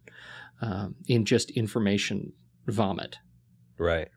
[0.61, 2.33] um, in just information
[2.67, 3.19] vomit.
[3.79, 4.09] Right.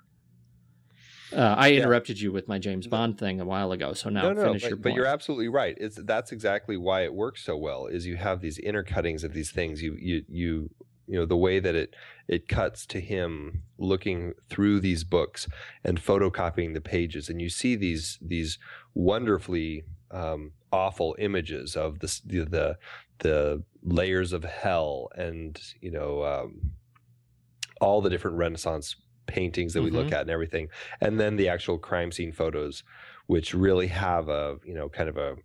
[1.36, 2.26] Uh, I interrupted yeah.
[2.26, 4.70] you with my James Bond thing a while ago, so now no, no, finish but,
[4.70, 4.78] your.
[4.78, 5.78] But you're absolutely right.
[5.80, 7.88] It's that's exactly why it works so well.
[7.88, 9.82] Is you have these intercuttings of these things.
[9.82, 10.70] You you you
[11.08, 11.94] you know the way that it
[12.28, 15.48] it cuts to him looking through these books
[15.84, 18.58] and photocopying the pages, and you see these these
[18.94, 22.78] wonderfully um, awful images of the, the the
[23.20, 26.72] the layers of hell and you know um,
[27.82, 28.96] all the different Renaissance
[29.28, 29.98] paintings that we mm-hmm.
[29.98, 30.68] look at and everything,
[31.02, 32.84] and then the actual crime scene photos,
[33.28, 35.36] which really have a you know kind of a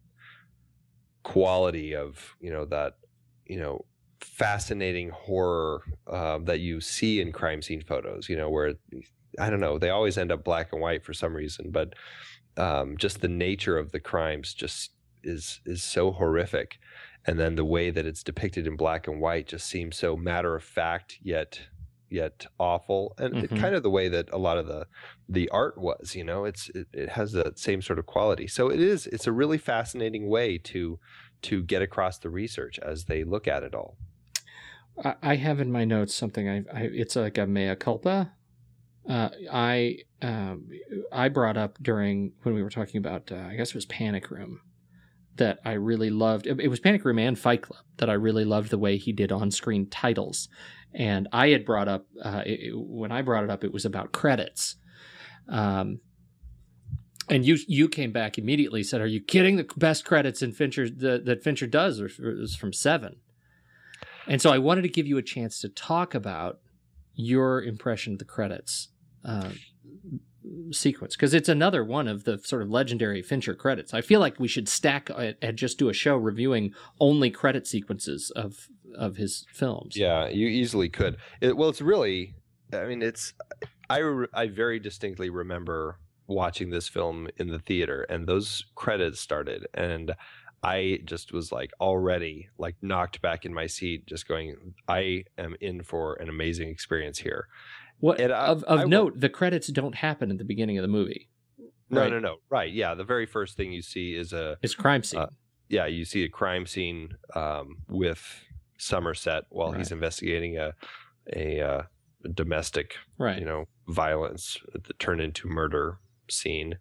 [1.22, 2.94] quality of you know that
[3.46, 3.84] you know
[4.20, 8.28] fascinating horror uh, that you see in crime scene photos.
[8.28, 8.74] You know where
[9.38, 11.94] I don't know they always end up black and white for some reason, but
[12.56, 16.78] um, just the nature of the crimes just is is so horrific
[17.26, 20.56] and then the way that it's depicted in black and white just seems so matter
[20.56, 21.60] of fact yet
[22.10, 23.54] yet awful and mm-hmm.
[23.54, 24.86] it, kind of the way that a lot of the
[25.28, 28.46] the art was you know it's it, it has that same sort of quality.
[28.46, 30.98] So it is it's a really fascinating way to
[31.42, 33.96] to get across the research as they look at it all.
[35.22, 38.32] I have in my notes something i, I it's like a mea culpa.
[39.08, 40.68] Uh, I um,
[41.10, 44.30] I brought up during when we were talking about uh, I guess it was Panic
[44.30, 44.60] Room
[45.40, 46.46] that I really loved.
[46.46, 49.32] It was Panic Room and Fight Club that I really loved the way he did
[49.32, 50.48] on screen titles.
[50.94, 54.12] And I had brought up, uh, it, when I brought it up, it was about
[54.12, 54.76] credits.
[55.48, 56.00] Um,
[57.28, 59.56] and you you came back immediately said, "Are you kidding?
[59.56, 63.16] The best credits in Fincher the, that Fincher does is from Seven.
[64.26, 66.58] And so I wanted to give you a chance to talk about
[67.14, 68.88] your impression of the credits.
[69.24, 69.50] Uh,
[70.70, 73.92] sequence because it's another one of the sort of legendary Fincher credits.
[73.92, 77.66] I feel like we should stack it and just do a show reviewing only credit
[77.66, 79.96] sequences of of his films.
[79.96, 81.16] Yeah, you easily could.
[81.40, 82.34] It, well, it's really,
[82.72, 83.34] I mean, it's
[83.88, 89.66] I I very distinctly remember watching this film in the theater and those credits started
[89.74, 90.14] and
[90.62, 95.56] I just was like already like knocked back in my seat, just going, I am
[95.60, 97.48] in for an amazing experience here.
[98.00, 100.88] What I, of of I, note, the credits don't happen at the beginning of the
[100.88, 101.28] movie.
[101.90, 102.10] No, right?
[102.10, 102.36] no, no.
[102.48, 102.72] Right?
[102.72, 105.20] Yeah, the very first thing you see is a it's crime scene.
[105.20, 105.28] Uh,
[105.68, 108.42] yeah, you see a crime scene um, with
[108.78, 109.78] Somerset while right.
[109.78, 110.74] he's investigating a
[111.34, 111.82] a, uh,
[112.34, 113.38] domestic, right.
[113.38, 115.98] you know, violence that turned into murder
[116.28, 116.76] scene.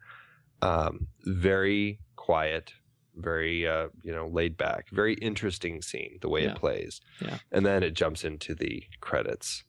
[0.62, 2.74] Um, very quiet,
[3.16, 6.52] very uh, you know laid back, very interesting scene the way yeah.
[6.52, 7.02] it plays.
[7.22, 7.38] Yeah.
[7.52, 9.64] And then it jumps into the credits.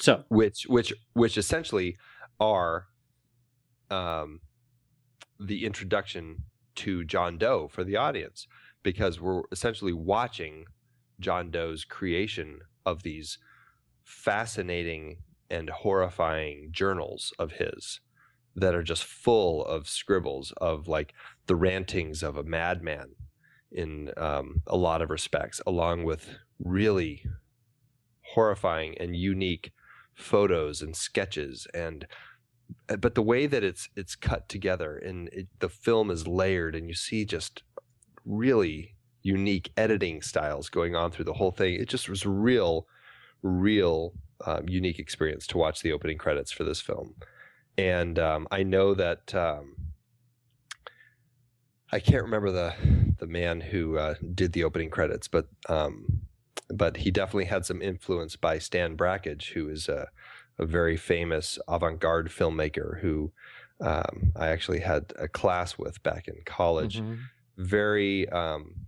[0.00, 1.96] So which which which essentially
[2.40, 2.86] are
[3.90, 4.40] um,
[5.38, 6.44] the introduction
[6.76, 8.46] to John Doe for the audience
[8.82, 10.66] because we're essentially watching
[11.20, 13.38] John Doe's creation of these
[14.02, 15.18] fascinating
[15.48, 18.00] and horrifying journals of his
[18.56, 21.14] that are just full of scribbles of like
[21.46, 23.10] the rantings of a madman
[23.72, 26.28] in um, a lot of respects, along with
[26.58, 27.24] really
[28.34, 29.72] horrifying and unique
[30.14, 32.06] photos and sketches and
[32.88, 36.74] uh, but the way that it's it's cut together and it, the film is layered
[36.74, 37.62] and you see just
[38.24, 42.86] really unique editing styles going on through the whole thing it just was a real
[43.42, 44.12] real
[44.46, 47.14] um, unique experience to watch the opening credits for this film.
[47.76, 49.74] And um, i know that um,
[51.90, 52.72] i can't remember the
[53.18, 56.22] the man who uh, did the opening credits, but um,
[56.68, 60.08] but he definitely had some influence by Stan Brakhage, who is a,
[60.58, 63.32] a very famous avant-garde filmmaker who
[63.80, 67.00] um, I actually had a class with back in college.
[67.00, 67.18] Mhm.
[67.56, 68.86] Very um,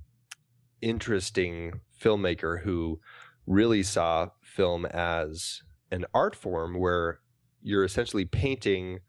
[0.81, 3.01] interesting filmmaker who
[3.47, 7.21] really saw film as an art form where
[7.63, 9.01] you're essentially painting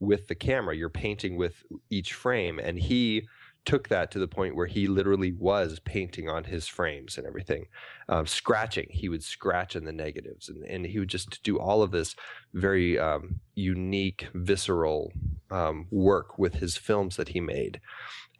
[0.00, 3.26] with the camera, you're painting with each frame, and he
[3.64, 7.66] took that to the point where he literally was painting on his frames and everything,
[8.08, 8.86] um, scratching.
[8.90, 12.14] He would scratch in the negatives, and, and he would just do all of this
[12.52, 15.12] very um, unique, visceral
[15.50, 17.80] um, work with his films that he made.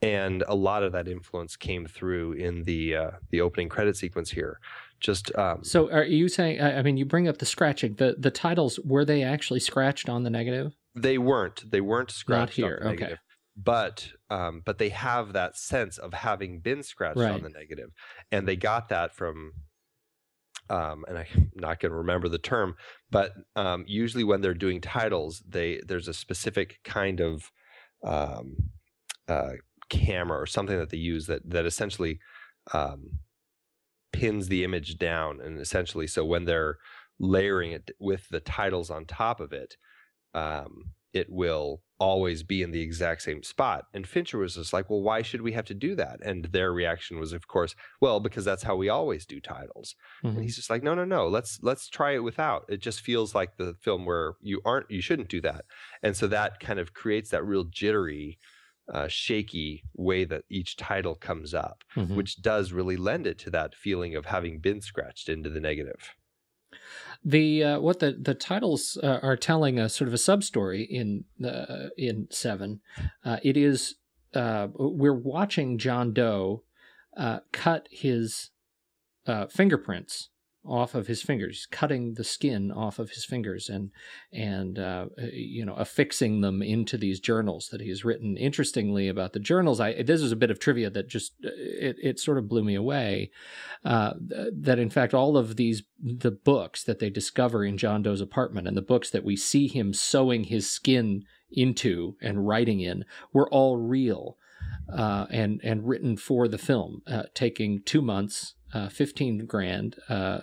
[0.03, 4.31] And a lot of that influence came through in the uh, the opening credit sequence
[4.31, 4.61] here.
[5.01, 6.61] Just um, So are you saying?
[6.61, 7.95] I mean, you bring up the scratching.
[7.95, 10.75] The the titles were they actually scratched on the negative?
[10.95, 11.71] They weren't.
[11.71, 13.17] They weren't scratched here, on the okay.
[13.57, 17.31] But um, but they have that sense of having been scratched Right.
[17.31, 17.91] on the negative,
[18.33, 19.53] and they got that from.
[20.71, 22.75] Um, and I'm not going to remember the term,
[23.11, 27.51] but um, usually when they're doing titles, they there's a specific kind of
[28.03, 28.57] um,
[29.29, 29.53] uh,
[29.91, 32.19] camera or something that they use that that essentially
[32.73, 33.19] um,
[34.13, 36.79] pins the image down, and essentially, so when they're
[37.19, 39.77] layering it with the titles on top of it,
[40.35, 43.87] um, it will always be in the exact same spot.
[43.95, 46.19] And Fincher was just like, well, why should we have to do that?
[46.23, 49.95] And their reaction was, of course, well, because that's how we always do titles.
[50.23, 50.35] Mhm.
[50.35, 52.65] And he's just like, no, no, no, let's let's try it without.
[52.69, 55.65] It just feels like the film where you aren't, you shouldn't do that.
[56.03, 58.39] And so that kind of creates that real jittery,
[58.93, 62.17] uh, shaky way that each title comes up, Mhm.
[62.17, 66.03] which does really lend it to that feeling of having been scratched into the negative.
[67.25, 70.83] The uh, what the the titles uh, are telling a sort of a sub story
[70.83, 72.81] in uh, in seven.
[73.25, 73.97] Uh, it is
[74.35, 76.63] uh, we're watching John Doe
[77.17, 78.51] uh, cut his
[79.51, 80.29] fingerprints
[80.67, 83.91] off of his fingers, cutting the skin off of his fingers, and
[84.33, 88.37] and uh, you know affixing them into these journals that he's written.
[88.37, 92.19] Interestingly, about the journals, I this is a bit of trivia that just it it
[92.19, 93.31] sort of blew me away.
[93.85, 98.21] Uh, that in fact all of these the books that they discover in John Doe's
[98.21, 103.05] apartment and the books that we see him sewing his skin into and writing in
[103.33, 104.37] were all real
[104.93, 110.41] uh, and and written for the film, uh, taking two months, uh, fifteen grand, uh,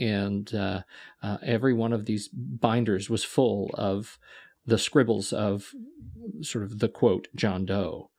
[0.00, 0.82] and uh,
[1.22, 4.18] uh, every one of these binders was full of
[4.64, 5.72] the scribbles of
[6.42, 8.10] sort of the quote John Doe.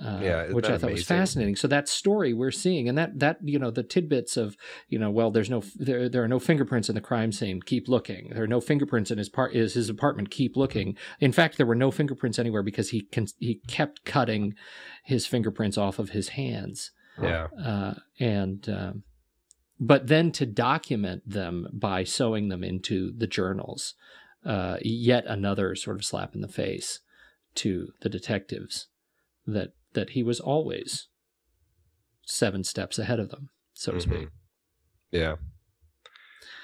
[0.00, 1.56] Uh, Yeah, which I thought was fascinating.
[1.56, 4.56] So that story we're seeing, and that that you know the tidbits of
[4.88, 7.60] you know, well, there's no there there are no fingerprints in the crime scene.
[7.60, 8.30] Keep looking.
[8.30, 10.30] There are no fingerprints in his part is his apartment.
[10.30, 10.96] Keep looking.
[11.18, 14.54] In fact, there were no fingerprints anywhere because he can he kept cutting
[15.04, 16.92] his fingerprints off of his hands.
[17.22, 17.48] Yeah.
[17.62, 19.02] Uh, and um,
[19.78, 23.94] but then to document them by sewing them into the journals,
[24.44, 27.00] uh, yet another sort of slap in the face
[27.56, 28.88] to the detectives
[29.46, 31.08] that that he was always
[32.24, 34.02] seven steps ahead of them, so to Mhm.
[34.02, 34.28] speak.
[35.10, 35.36] Yeah.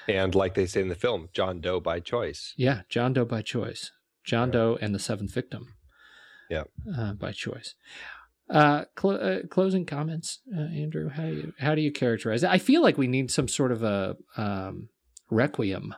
[0.08, 2.54] And like they say in the film, John Doe by choice.
[2.56, 3.90] Yeah, John Doe by choice.
[4.24, 4.52] John Yeah.
[4.52, 5.74] Doe and the seventh victim.
[6.48, 6.64] Yeah.
[6.96, 7.74] uh, by choice.
[8.48, 11.08] Uh, cl- uh, closing comments, uh, Andrew.
[11.08, 12.50] How do you how do you characterize it?
[12.50, 14.88] I feel like we need some sort of a um,
[15.30, 15.94] requiem.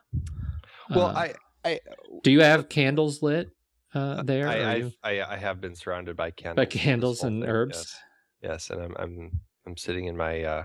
[0.90, 1.34] Well, Uh, I,
[1.64, 1.80] I,
[2.22, 3.50] do you have candles lit
[3.94, 4.48] uh, there?
[4.48, 6.56] I, I've- I, I have been surrounded by candles.
[6.56, 7.76] by candles and thing, herbs.
[7.76, 7.98] Yes.
[8.40, 9.30] Yes, and I'm, I'm,
[9.66, 10.64] I'm sitting in my, uh,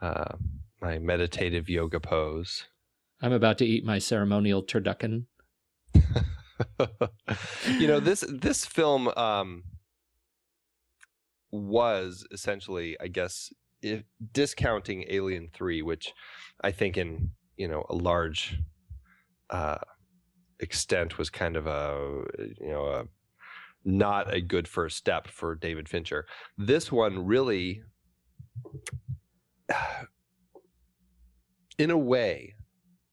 [0.00, 0.36] uh,
[0.80, 2.66] my meditative yoga pose.
[3.20, 5.24] I'm about to eat my ceremonial turducken.
[7.78, 9.62] you know this this film um
[11.52, 16.12] was essentially i guess if discounting alien 3 which
[16.62, 18.58] i think in you know a large
[19.50, 19.78] uh
[20.62, 22.24] extent was kind of a
[22.60, 23.04] you know a
[23.84, 26.24] not a good first step for david fincher.
[26.56, 27.82] This one really
[31.78, 32.54] in a way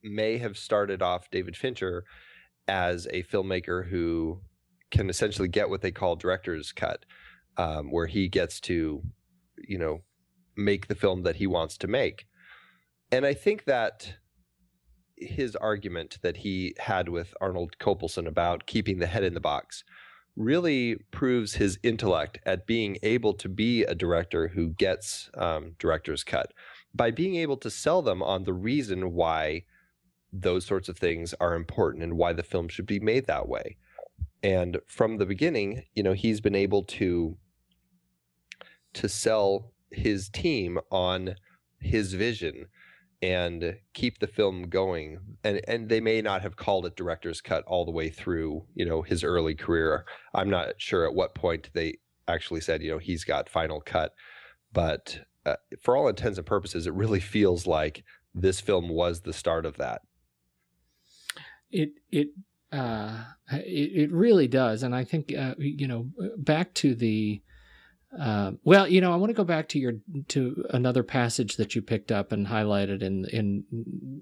[0.02, 2.04] may have started off david fincher
[2.68, 4.40] as a filmmaker who
[4.92, 7.04] can essentially get what they call director's cut,
[7.60, 9.02] um, where he gets to,
[9.68, 10.00] you know,
[10.56, 12.26] make the film that he wants to make.
[13.12, 14.14] And I think that
[15.16, 19.84] his argument that he had with Arnold Kopelson about keeping the head in the box
[20.36, 26.24] really proves his intellect at being able to be a director who gets um, director's
[26.24, 26.54] cut
[26.94, 29.64] by being able to sell them on the reason why
[30.32, 33.76] those sorts of things are important and why the film should be made that way.
[34.42, 37.36] And from the beginning, you know, he's been able to
[38.94, 41.34] to sell his team on
[41.80, 42.66] his vision
[43.22, 45.18] and keep the film going.
[45.44, 48.84] And and they may not have called it director's cut all the way through you
[48.84, 50.04] know his early career.
[50.34, 54.14] I'm not sure at what point they actually said you know he's got final cut.
[54.72, 59.32] But uh, for all intents and purposes it really feels like this film was the
[59.32, 60.02] start of that.
[61.70, 62.28] It it
[62.72, 64.82] uh it, it really does.
[64.82, 67.42] And i think uh, you know back to the
[68.18, 69.92] uh, well, you know, I want to go back to your
[70.28, 73.64] to another passage that you picked up and highlighted in in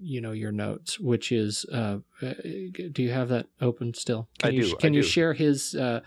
[0.03, 2.34] you know your notes, which is uh, uh
[2.93, 4.28] do you have that open still?
[4.41, 4.76] Can I you, do.
[4.76, 5.09] Can I you do.
[5.09, 5.74] share his?
[5.74, 6.01] Uh,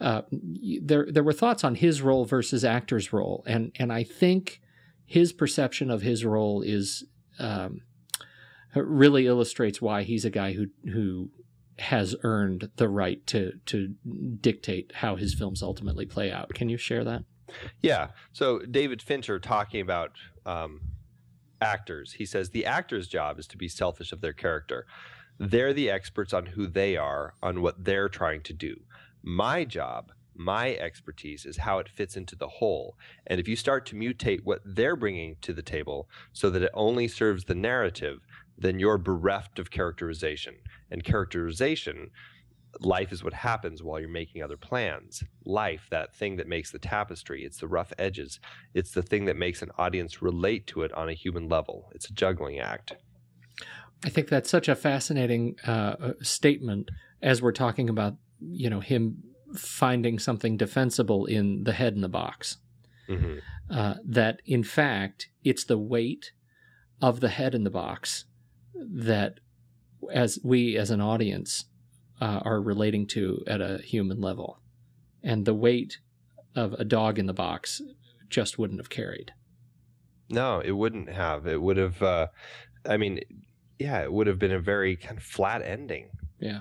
[0.00, 4.60] uh, there there were thoughts on his role versus actor's role, and and I think
[5.04, 7.04] his perception of his role is
[7.40, 7.80] um,
[8.76, 11.30] really illustrates why he's a guy who who
[11.78, 13.94] has earned the right to to
[14.40, 16.50] dictate how his films ultimately play out.
[16.54, 17.24] Can you share that?
[17.82, 18.08] Yeah.
[18.32, 20.12] So David Fincher talking about
[20.46, 20.80] um,
[21.60, 24.86] actors, he says the actor's job is to be selfish of their character.
[25.38, 28.76] They're the experts on who they are, on what they're trying to do.
[29.22, 32.96] My job, my expertise is how it fits into the whole.
[33.26, 36.70] And if you start to mutate what they're bringing to the table so that it
[36.74, 38.20] only serves the narrative,
[38.56, 40.56] then you're bereft of characterization.
[40.90, 42.10] And characterization,
[42.80, 45.22] life is what happens while you're making other plans.
[45.44, 48.40] Life, that thing that makes the tapestry, it's the rough edges.
[48.72, 51.90] It's the thing that makes an audience relate to it on a human level.
[51.94, 52.94] It's a juggling act.
[54.04, 56.90] I think that's such a fascinating uh, statement
[57.22, 59.22] as we're talking about, you know, him
[59.56, 62.58] finding something defensible in the head in the box.
[63.08, 63.38] Mm-hmm.
[63.70, 66.32] Uh, that in fact, it's the weight
[67.00, 68.26] of the head in the box
[68.74, 69.40] that,
[70.12, 71.66] as we as an audience,
[72.20, 74.60] uh, are relating to at a human level,
[75.22, 75.98] and the weight
[76.54, 77.82] of a dog in the box
[78.28, 79.32] just wouldn't have carried.
[80.30, 81.46] No, it wouldn't have.
[81.46, 82.02] It would have.
[82.02, 82.26] Uh,
[82.88, 83.20] I mean,
[83.78, 86.10] yeah, it would have been a very kind of flat ending.
[86.40, 86.60] Yeah.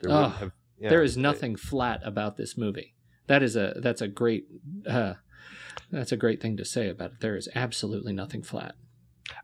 [0.00, 0.52] There Oh, have.
[0.78, 2.94] yeah, there is it- nothing flat about this movie.
[3.28, 4.46] That is a that's a great
[4.86, 5.14] uh,
[5.90, 7.20] that's a great thing to say about it.
[7.20, 8.74] There is absolutely nothing flat.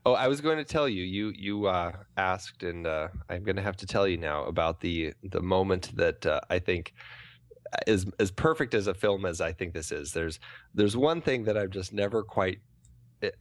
[0.05, 1.03] Oh, I was going to tell you.
[1.03, 4.81] You you uh, asked, and uh, I'm going to have to tell you now about
[4.81, 6.93] the the moment that uh, I think
[7.87, 10.11] is as perfect as a film as I think this is.
[10.13, 10.39] There's
[10.73, 12.59] there's one thing that I'm just never quite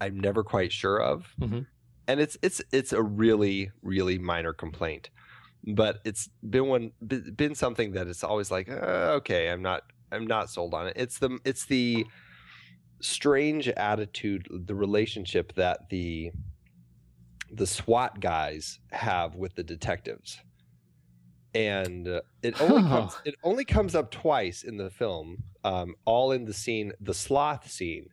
[0.00, 1.66] I'm never quite sure of, Mhm.
[2.06, 5.10] and it's it's it's a really really minor complaint,
[5.64, 6.92] but it's been one
[7.36, 9.82] been something that it's always like uh, okay, I'm not
[10.12, 10.94] I'm not sold on it.
[10.96, 12.06] It's the it's the
[13.00, 16.32] strange attitude, the relationship that the
[17.50, 20.38] the SWAT guys have with the detectives,
[21.54, 23.10] and uh, it only Huh.
[23.10, 27.14] comes it only comes up twice in the film, um, all in the scene, the
[27.14, 28.08] sloth scene.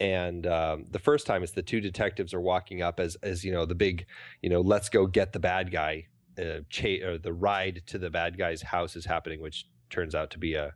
[0.00, 3.52] And um, the first time is the two detectives are walking up as as you
[3.52, 4.06] know the big
[4.42, 6.08] you know let's go get the bad guy
[6.38, 10.30] uh, cha- or the ride to the bad guy's house is happening, which turns out
[10.32, 10.72] to be a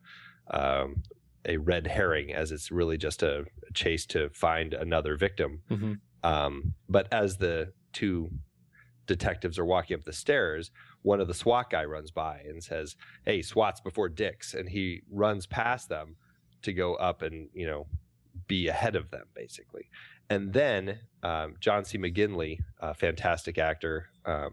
[0.51, 1.03] um,
[1.47, 3.45] a red herring, as it's really just a
[3.75, 5.63] chase to find another victim.
[5.71, 5.93] Mm-hmm.
[6.23, 8.31] Um, but as the two
[9.07, 10.71] detectives are walking up the stairs,
[11.03, 15.03] one of the SWAT guy runs by and says, "Hey, SWAT's before dicks," and he
[15.11, 16.17] runs past them
[16.63, 17.87] to go up and you know
[18.49, 19.89] be ahead of them, basically.
[20.29, 21.99] And then um, John C.
[21.99, 24.53] McGinley, a fantastic actor, um,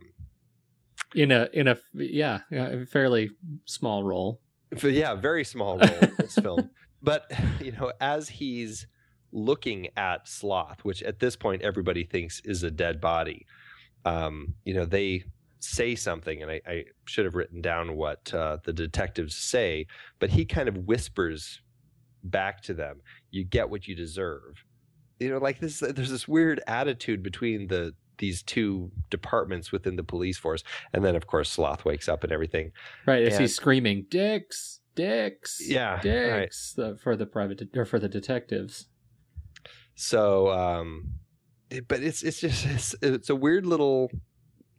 [1.16, 3.32] In a in a yeah, yeah a fairly
[3.66, 4.40] small role.
[4.82, 6.70] Yeah, very small role in this film.
[7.04, 7.30] But
[7.62, 8.88] you know, as he's
[9.32, 13.46] looking at Sloth, which at this point everybody thinks is a dead body,
[14.06, 15.26] um, you know, they
[15.60, 19.88] say something, and I, I should have written down what uh, the detectives say,
[20.20, 21.62] but he kind of whispers
[22.24, 24.64] back to them, "You get what you deserve."
[25.20, 25.80] You know, like this.
[25.80, 30.64] There's this weird attitude between the these two departments within the police force,
[30.94, 32.72] and then of course Sloth wakes up and everything.
[33.06, 36.00] Right, as And- he's screaming, "Dicks, Dicks, Yeah.
[36.02, 38.88] Dicks," the, for the private de- or for the detectives.
[39.96, 41.14] So, um,
[41.88, 44.12] but it's it's just it's, it's a weird little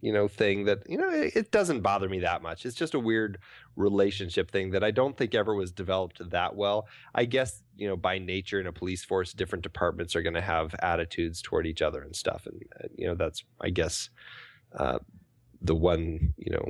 [0.05, 2.67] you know thing that you know it, it doesn't bother me that much.
[2.67, 3.39] It's just a weird
[3.75, 6.87] relationship thing that I don't think ever was developed that well.
[7.15, 10.43] I guess you know by nature in a police force, different departments are going to
[10.43, 14.11] have attitudes toward each other and stuff, and uh, you know that's I guess
[14.79, 14.99] uh,
[15.63, 16.69] the one you know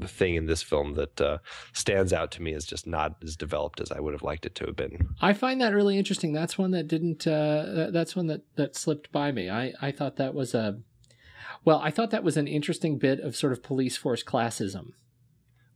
[0.00, 1.38] the thing in this film that uh,
[1.74, 4.56] stands out to me is just not as developed as I would have liked it
[4.56, 5.10] to have been.
[5.20, 6.32] I find that really interesting.
[6.32, 7.24] That's one that didn't.
[7.24, 9.48] Uh, that's one that that slipped by me.
[9.48, 10.80] I I thought that was a.
[11.64, 14.92] Well, I thought that was an interesting bit of sort of police force classism.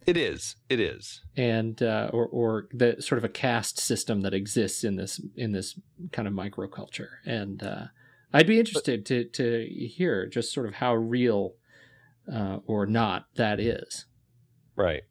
[0.06, 0.56] It is.
[0.68, 1.22] It is.
[1.36, 5.52] And uh, or or the sort of a caste system that exists in this in
[5.52, 5.78] this
[6.12, 7.08] kind of microculture.
[7.26, 7.84] And uh,
[8.32, 11.54] I'd be interested to to hear just sort of how real
[12.32, 14.06] uh, or not that is.
[14.76, 15.02] Right.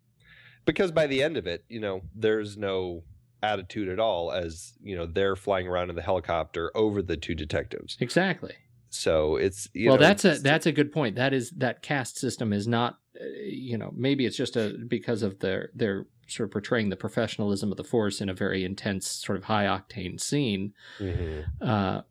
[0.66, 3.04] Because by the end of it, you know, there's no
[3.42, 7.36] attitude at all as, you know, they're flying around in the helicopter over the two
[7.36, 7.98] detectives.
[8.00, 8.56] Exactly.
[8.90, 11.16] So it's well, know, that's a that's a good point.
[11.16, 15.24] That is that caste system is not, uh, you know, maybe it's just a because
[15.24, 19.08] of their their sort of portraying the professionalism of the force in a very intense,
[19.08, 20.74] sort of high octane scene.
[21.00, 21.42] Mm-hmm.
[21.62, 22.02] Uh,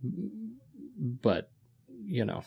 [0.98, 1.50] but
[2.04, 2.42] you know,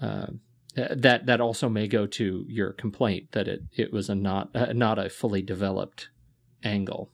[0.00, 0.26] uh,
[0.74, 4.72] that that also may go to your complaint that it it was a not uh,
[4.72, 6.08] not a fully developed
[6.62, 7.10] angle.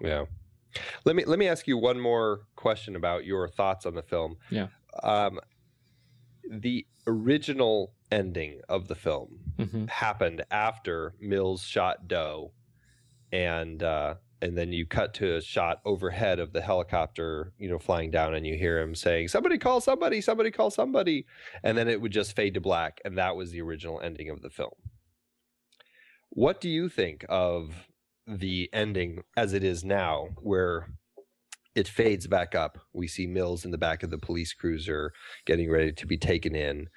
[0.00, 0.24] Yeah.
[1.04, 4.36] Let me let me ask you one more question about your thoughts on the film.
[4.50, 4.68] Yeah.
[5.02, 5.40] Um,
[6.48, 9.86] the original ending of the film mm-hmm.
[9.86, 12.52] happened after Mills shot Doe,
[13.32, 17.78] and uh, and then you cut to a shot overhead of the helicopter, you know,
[17.78, 20.20] flying down, and you hear him saying, "Somebody call somebody!
[20.20, 21.26] Somebody call somebody!"
[21.62, 24.42] And then it would just fade to black, and that was the original ending of
[24.42, 24.74] the film.
[26.30, 27.86] What do you think of
[28.26, 30.88] the ending as it is now, where
[31.74, 32.78] it fades back up?
[32.92, 35.12] We see Mills in the back of the police cruiser
[35.46, 36.88] getting ready to be taken in.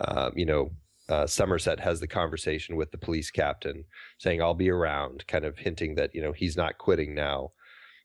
[0.00, 0.70] Uh, you know,
[1.08, 3.84] uh, Somerset has the conversation with the police captain,
[4.18, 7.52] saying, "I'll be around," kind of hinting that you know he's not quitting now.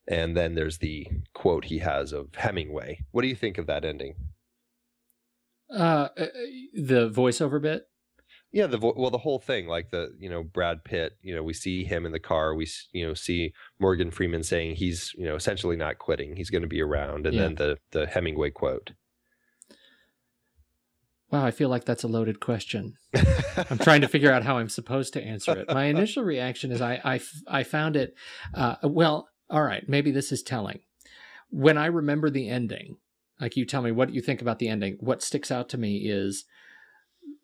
[0.08, 3.00] And then there's the quote he has of Hemingway.
[3.12, 4.16] What do you think of that ending?
[5.70, 6.28] Uh, uh
[6.74, 7.88] the voiceover bit.
[8.54, 11.42] Yeah, the vo- well, the whole thing, like the you know Brad Pitt, you know
[11.42, 15.26] we see him in the car, we you know see Morgan Freeman saying he's you
[15.26, 17.42] know essentially not quitting, he's going to be around, and yeah.
[17.42, 18.92] then the the Hemingway quote.
[21.32, 22.94] Wow, I feel like that's a loaded question.
[23.72, 25.68] I'm trying to figure out how I'm supposed to answer it.
[25.68, 28.14] My initial reaction is I I, I found it
[28.54, 29.30] uh, well.
[29.50, 30.82] All right, maybe this is telling.
[31.50, 32.98] When I remember the ending,
[33.42, 36.04] like you tell me what you think about the ending, what sticks out to me
[36.06, 36.46] is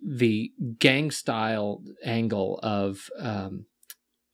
[0.05, 3.65] the gang style angle of um,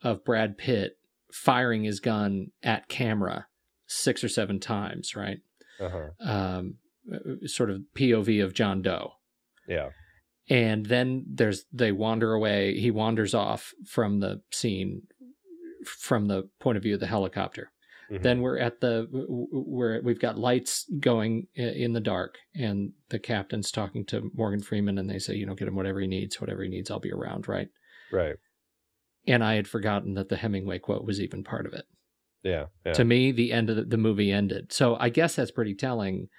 [0.01, 0.97] of Brad Pitt
[1.31, 3.47] firing his gun at camera
[3.87, 5.39] six or seven times, right?
[5.79, 6.09] Uh-huh.
[6.19, 6.75] Um,
[7.13, 9.13] uh, sort of POV of John Doe
[9.67, 9.89] yeah.
[10.49, 12.79] And then there's they wander away.
[12.79, 15.03] He wanders off from the scene
[15.85, 17.71] from the point of view of the helicopter.
[18.11, 18.23] Mm-hmm.
[18.23, 23.71] Then we're at the where we've got lights going in the dark, and the captain's
[23.71, 26.63] talking to Morgan Freeman, and they say, you know, get him whatever he needs, whatever
[26.63, 27.69] he needs, I'll be around, right?
[28.11, 28.35] Right.
[29.27, 31.85] And I had forgotten that the Hemingway quote was even part of it.
[32.43, 32.65] Yeah.
[32.85, 32.93] yeah.
[32.93, 34.71] To me, the end of the, the movie ended.
[34.71, 36.29] So I guess that's pretty telling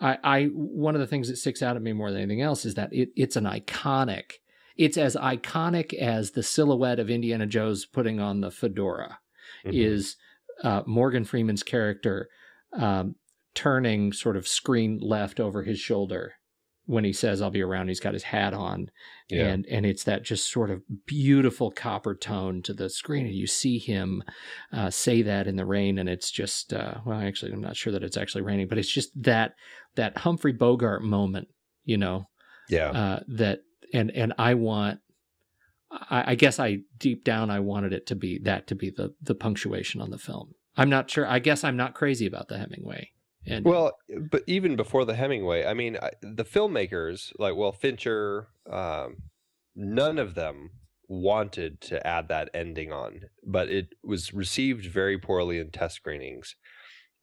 [0.00, 2.64] I, I one of the things that sticks out at me more than anything else
[2.64, 4.32] is that it, it's an iconic.
[4.76, 9.20] It's as iconic as the silhouette of Indiana Jones putting on the fedora.
[9.64, 9.76] Mm-hmm.
[9.76, 10.16] Is
[10.62, 12.28] uh, Morgan Freeman's character
[12.72, 13.16] um,
[13.54, 16.34] turning sort of screen left over his shoulder
[16.86, 17.88] when he says I'll be around.
[17.88, 18.90] He's got his hat on,
[19.28, 19.46] yeah.
[19.46, 23.46] and and it's that just sort of beautiful copper tone to the screen, and you
[23.46, 24.22] see him
[24.72, 27.92] uh, say that in the rain, and it's just uh, well, actually, I'm not sure
[27.92, 29.54] that it's actually raining, but it's just that
[29.94, 31.48] that Humphrey Bogart moment,
[31.84, 32.28] you know,
[32.68, 33.60] yeah, uh, that
[33.92, 35.00] and and I want.
[36.10, 39.14] I, I guess I deep down I wanted it to be that to be the
[39.22, 40.54] the punctuation on the film.
[40.76, 41.26] I'm not sure.
[41.26, 43.10] I guess I'm not crazy about the Hemingway
[43.46, 43.92] and well,
[44.30, 49.16] but even before the Hemingway, I mean, I, the filmmakers like well Fincher, um,
[49.74, 50.70] none of them
[51.08, 56.56] wanted to add that ending on, but it was received very poorly in test screenings,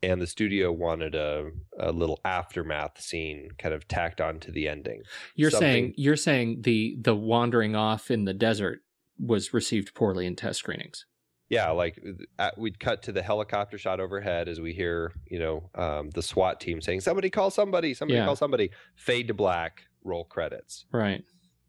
[0.04, 4.68] and the studio wanted a, a little aftermath scene kind of tacked on to the
[4.68, 5.04] ending.
[5.36, 5.68] You're Something...
[5.68, 8.80] saying you're saying the the wandering off in the desert
[9.20, 11.06] was received poorly in test screenings
[11.52, 12.02] yeah, like
[12.40, 16.22] at, we'd cut to the helicopter shot overhead as we hear, you know, um, the
[16.22, 17.94] SWAT team saying, "Somebody call somebody!
[17.94, 18.26] Somebody yeah.
[18.26, 20.86] call somebody!" Fade to black, roll credits.
[20.94, 21.26] Right.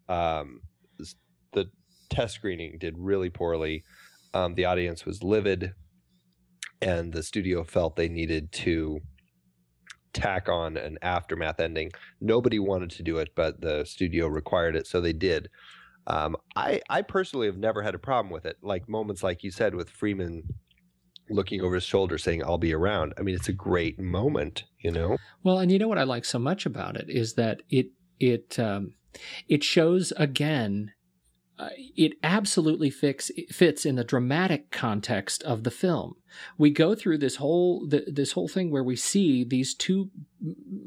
[0.09, 0.61] Um,
[1.53, 1.69] the
[2.11, 3.83] test screening did really poorly.
[4.33, 5.75] Um, the audience was livid,
[6.83, 9.01] and the studio felt they needed to
[10.13, 11.91] tack on an aftermath ending.
[12.21, 15.49] Nobody wanted to do it, but the studio required it, so they did.
[16.07, 18.57] Um, I I personally have never had a problem with it.
[18.61, 20.43] Like moments like you said with Freeman
[21.31, 23.15] looking over his shoulder saying I'll be around.
[23.17, 25.17] I mean, it's a great moment, you know.
[25.45, 27.87] Well, and you know what I like so much about it is that it
[28.19, 28.95] it um,
[29.49, 30.93] it shows again
[31.59, 36.17] uh, it absolutely fix, fits in the dramatic context of the film.
[36.57, 40.11] We go through this whole this whole thing where we see these two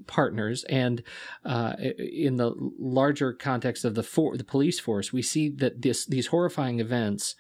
[0.08, 1.04] partners, and
[1.46, 6.06] uh, in the larger context of the for, the police force, we see that this
[6.06, 7.36] these horrifying events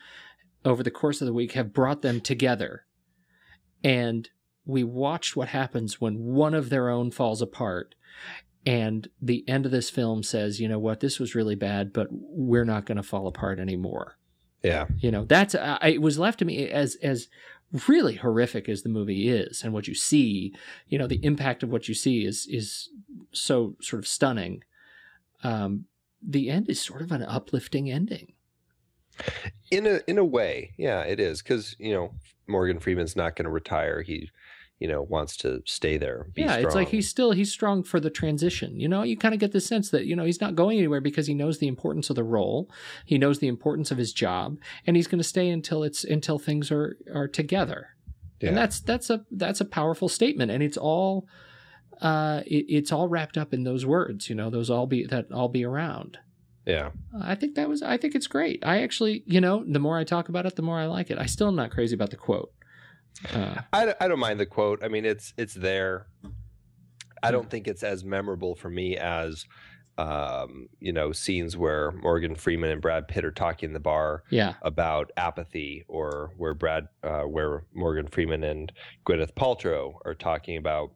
[0.64, 2.86] over the course of the week have brought them together.
[3.84, 4.30] And
[4.66, 7.96] we watched what happens when one of their own falls apart.
[8.66, 12.08] And the end of this film says, you know what, this was really bad, but
[12.12, 14.18] we're not going to fall apart anymore.
[14.64, 14.88] Yeah.
[14.98, 17.28] You know, that's, uh, it was left to me as, as,
[17.88, 20.54] really horrific as the movie is and what you see.
[20.88, 22.90] You know the impact of what you see is is
[23.32, 24.64] so sort of stunning.
[25.44, 25.86] Um
[26.28, 28.34] the end is sort of an uplifting ending.
[29.72, 31.42] In a in a way yeah it is.
[31.42, 32.14] Because you know
[32.48, 34.02] morgan freeman's not going to retire.
[34.02, 34.30] He
[34.80, 36.66] you know wants to stay there yeah strong.
[36.66, 39.52] it's like he's still he's strong for the transition you know you kind of get
[39.52, 42.16] the sense that you know he's not going anywhere because he knows the importance of
[42.16, 42.70] the role
[43.06, 46.38] he knows the importance of his job and he's going to stay until it's until
[46.38, 47.90] things are are together
[48.42, 48.50] yeah.
[48.50, 51.28] and that's that's a that's a powerful statement and it's all
[52.02, 55.32] uh it, it's all wrapped up in those words you know those all be that
[55.32, 56.18] all be around
[56.66, 56.90] yeah.
[57.22, 58.66] I think that was I think it's great.
[58.66, 61.20] I actually, you know, the more I talk about it, the more I like it.
[61.20, 62.52] I still am not crazy about the quote.
[63.34, 64.84] Uh, I, I don't mind the quote.
[64.84, 66.08] I mean, it's it's there.
[67.24, 69.46] I don't think it's as memorable for me as
[69.98, 74.24] um, you know, scenes where Morgan Freeman and Brad Pitt are talking in the bar
[74.30, 74.56] yeah.
[74.62, 78.72] about apathy, or where Brad, uh, where Morgan Freeman and
[79.08, 80.92] Gwyneth Paltrow are talking about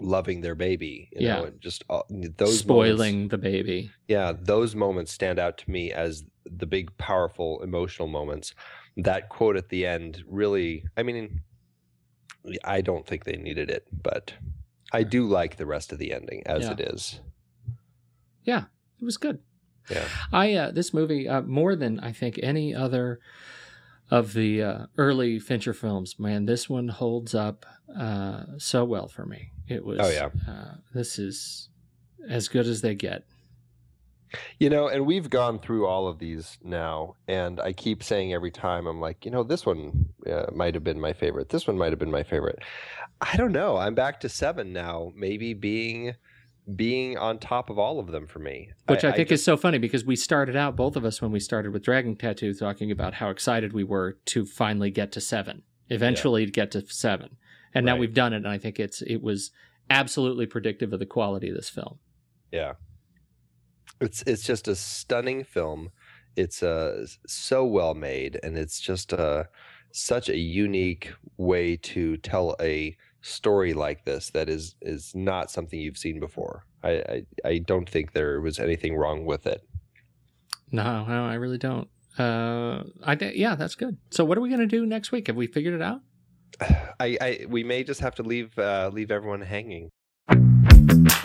[0.00, 1.08] loving their baby.
[1.12, 1.40] You yeah.
[1.40, 3.90] know, just uh, those spoiling moments, the baby.
[4.08, 8.52] Yeah, those moments stand out to me as the big, powerful, emotional moments.
[8.96, 11.40] That quote at the end really, I mean,
[12.64, 14.34] I don't think they needed it, but
[14.92, 16.72] I do like the rest of the ending as yeah.
[16.72, 17.20] it is.
[18.44, 18.64] Yeah,
[19.00, 19.38] it was good.
[19.90, 23.20] Yeah, I uh, this movie uh, more than I think any other
[24.12, 26.18] of the uh, early Fincher films.
[26.18, 27.64] Man, this one holds up
[27.98, 29.52] uh, so well for me.
[29.66, 29.98] It was.
[30.00, 30.28] Oh yeah.
[30.46, 31.70] Uh, this is
[32.28, 33.24] as good as they get.
[34.58, 38.50] You know, and we've gone through all of these now, and I keep saying every
[38.50, 41.48] time, I'm like, you know, this one uh, might have been my favorite.
[41.50, 42.58] This one might have been my favorite.
[43.20, 43.76] I don't know.
[43.76, 46.14] I'm back to seven now, maybe being
[46.76, 48.70] being on top of all of them for me.
[48.86, 51.04] Which I, I think I just, is so funny because we started out, both of
[51.04, 54.90] us, when we started with Dragon Tattoo, talking about how excited we were to finally
[54.90, 56.46] get to seven, eventually yeah.
[56.46, 57.36] to get to seven.
[57.74, 57.94] And right.
[57.94, 59.50] now we've done it, and I think it's it was
[59.90, 61.98] absolutely predictive of the quality of this film.
[62.52, 62.74] Yeah,
[64.02, 65.90] it's it's just a stunning film.
[66.36, 69.44] It's uh, so well made, and it's just uh,
[69.92, 75.80] such a unique way to tell a story like this that is is not something
[75.80, 76.66] you've seen before.
[76.82, 79.62] I I, I don't think there was anything wrong with it.
[80.70, 81.88] No, no, I really don't.
[82.18, 83.96] Uh, I yeah, that's good.
[84.10, 85.28] So, what are we gonna do next week?
[85.28, 86.00] Have we figured it out?
[87.00, 89.90] I, I we may just have to leave uh, leave everyone hanging.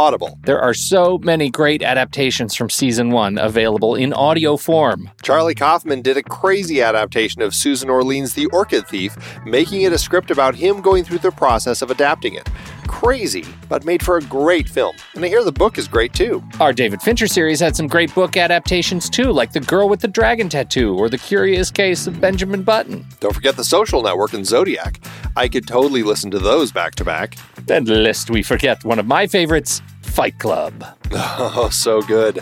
[0.00, 0.38] Audible.
[0.44, 5.10] There are so many great adaptations from season one available in audio form.
[5.22, 9.14] Charlie Kaufman did a crazy adaptation of Susan Orlean's The Orchid Thief,
[9.44, 12.48] making it a script about him going through the process of adapting it.
[12.88, 14.96] Crazy, but made for a great film.
[15.14, 16.42] And I hear the book is great too.
[16.60, 20.08] Our David Fincher series had some great book adaptations too, like The Girl with the
[20.08, 23.06] Dragon Tattoo or The Curious Case of Benjamin Button.
[23.20, 24.98] Don't forget The Social Network and Zodiac.
[25.36, 27.36] I could totally listen to those back to back.
[27.66, 30.84] Then, lest we forget one of my favorites, Fight Club.
[31.12, 32.38] Oh, so good.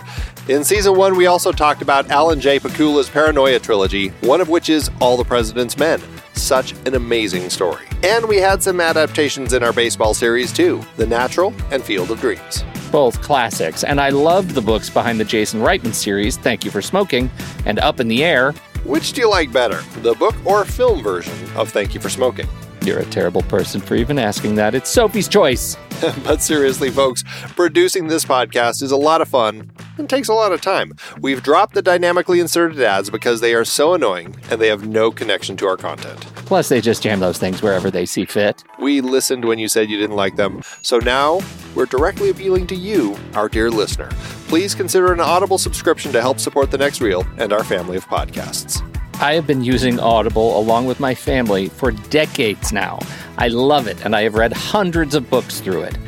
[0.49, 2.59] In season one, we also talked about Alan J.
[2.59, 6.03] Pakula's Paranoia trilogy, one of which is All the President's Men.
[6.35, 7.87] Such an amazing story.
[8.03, 12.21] And we had some adaptations in our baseball series too The Natural and Field of
[12.21, 12.63] Dreams.
[12.93, 16.83] Both classics, and I loved the books behind the Jason Reitman series, Thank You for
[16.83, 17.31] Smoking,
[17.65, 18.53] and Up in the Air.
[18.85, 22.49] Which do you like better, the book or film version of Thank You for Smoking?
[22.89, 24.75] You're a terrible person for even asking that.
[24.75, 25.77] It's Sophie's choice.
[26.25, 30.53] but seriously, folks, producing this podcast is a lot of fun and takes a lot
[30.53, 30.95] of time.
[31.21, 35.11] We've dropped the dynamically inserted ads because they are so annoying and they have no
[35.11, 36.19] connection to our content.
[36.47, 38.65] Plus, they just jam those things wherever they see fit.
[38.79, 41.41] We listened when you said you didn't like them, so now
[41.75, 44.09] we're directly appealing to you, our dear listener.
[44.49, 48.07] Please consider an Audible subscription to help support the next reel and our family of
[48.07, 48.83] podcasts.
[49.21, 53.01] I have been using Audible along with my family for decades now.
[53.37, 55.99] I love it, and I have read hundreds of books through it.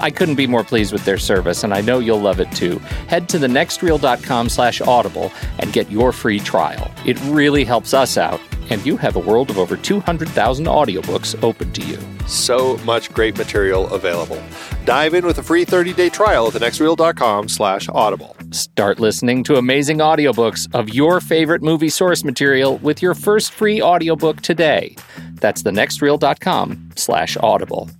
[0.00, 2.78] I couldn't be more pleased with their service, and I know you'll love it too.
[3.06, 6.90] Head to thenextreel.com slash audible and get your free trial.
[7.06, 8.40] It really helps us out,
[8.70, 11.98] and you have a world of over 200,000 audiobooks open to you.
[12.26, 14.42] So much great material available.
[14.84, 18.36] Dive in with a free 30-day trial at thenextreel.com slash audible.
[18.52, 23.82] Start listening to amazing audiobooks of your favorite movie source material with your first free
[23.82, 24.96] audiobook today.
[25.34, 27.90] That's thenextreel.com slash audible.